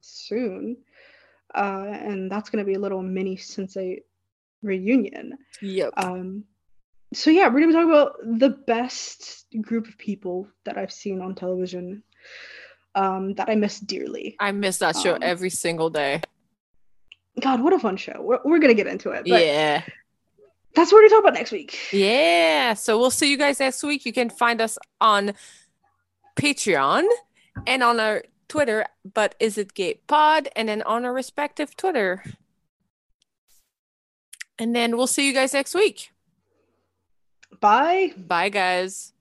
soon, 0.00 0.76
uh, 1.54 1.86
and 1.88 2.30
that's 2.30 2.50
gonna 2.50 2.64
be 2.64 2.74
a 2.74 2.78
little 2.78 3.02
mini 3.02 3.36
Sense8 3.36 4.02
reunion. 4.62 5.38
Yep. 5.62 5.92
Um, 5.96 6.44
so 7.14 7.30
yeah, 7.30 7.46
we're 7.48 7.60
gonna 7.60 7.68
be 7.68 7.72
talking 7.72 7.90
about 7.90 8.16
the 8.22 8.50
best 8.50 9.46
group 9.60 9.86
of 9.86 9.96
people 9.98 10.48
that 10.64 10.76
I've 10.76 10.92
seen 10.92 11.20
on 11.20 11.34
television. 11.34 12.02
Um, 12.94 13.34
that 13.34 13.50
I 13.50 13.54
miss 13.56 13.78
dearly. 13.78 14.36
I 14.40 14.52
miss 14.52 14.78
that 14.78 14.96
show 14.96 15.16
um, 15.16 15.22
every 15.22 15.50
single 15.50 15.90
day. 15.90 16.22
God, 17.38 17.60
what 17.60 17.74
a 17.74 17.78
fun 17.78 17.98
show! 17.98 18.16
We're, 18.20 18.40
we're 18.44 18.58
gonna 18.58 18.72
get 18.74 18.86
into 18.86 19.10
it, 19.10 19.26
but 19.28 19.44
Yeah. 19.44 19.82
that's 20.74 20.90
what 20.90 20.98
we're 21.02 21.08
gonna 21.10 21.20
talk 21.20 21.24
about 21.24 21.34
next 21.34 21.52
week. 21.52 21.78
Yeah. 21.92 22.72
So 22.72 22.98
we'll 22.98 23.10
see 23.10 23.30
you 23.30 23.36
guys 23.36 23.60
next 23.60 23.82
week. 23.82 24.06
You 24.06 24.14
can 24.14 24.30
find 24.30 24.62
us 24.62 24.78
on 25.00 25.34
Patreon 26.36 27.04
and 27.66 27.82
on 27.82 28.00
our 28.00 28.22
Twitter, 28.48 28.86
but 29.14 29.34
is 29.40 29.58
it 29.58 29.74
gay 29.74 30.00
pod? 30.06 30.48
And 30.54 30.68
then 30.68 30.82
on 30.82 31.04
our 31.04 31.12
respective 31.12 31.76
Twitter. 31.76 32.22
And 34.58 34.74
then 34.74 34.96
we'll 34.96 35.06
see 35.06 35.26
you 35.26 35.34
guys 35.34 35.52
next 35.52 35.74
week. 35.74 36.12
Bye. 37.60 38.12
Bye, 38.16 38.48
guys. 38.48 39.12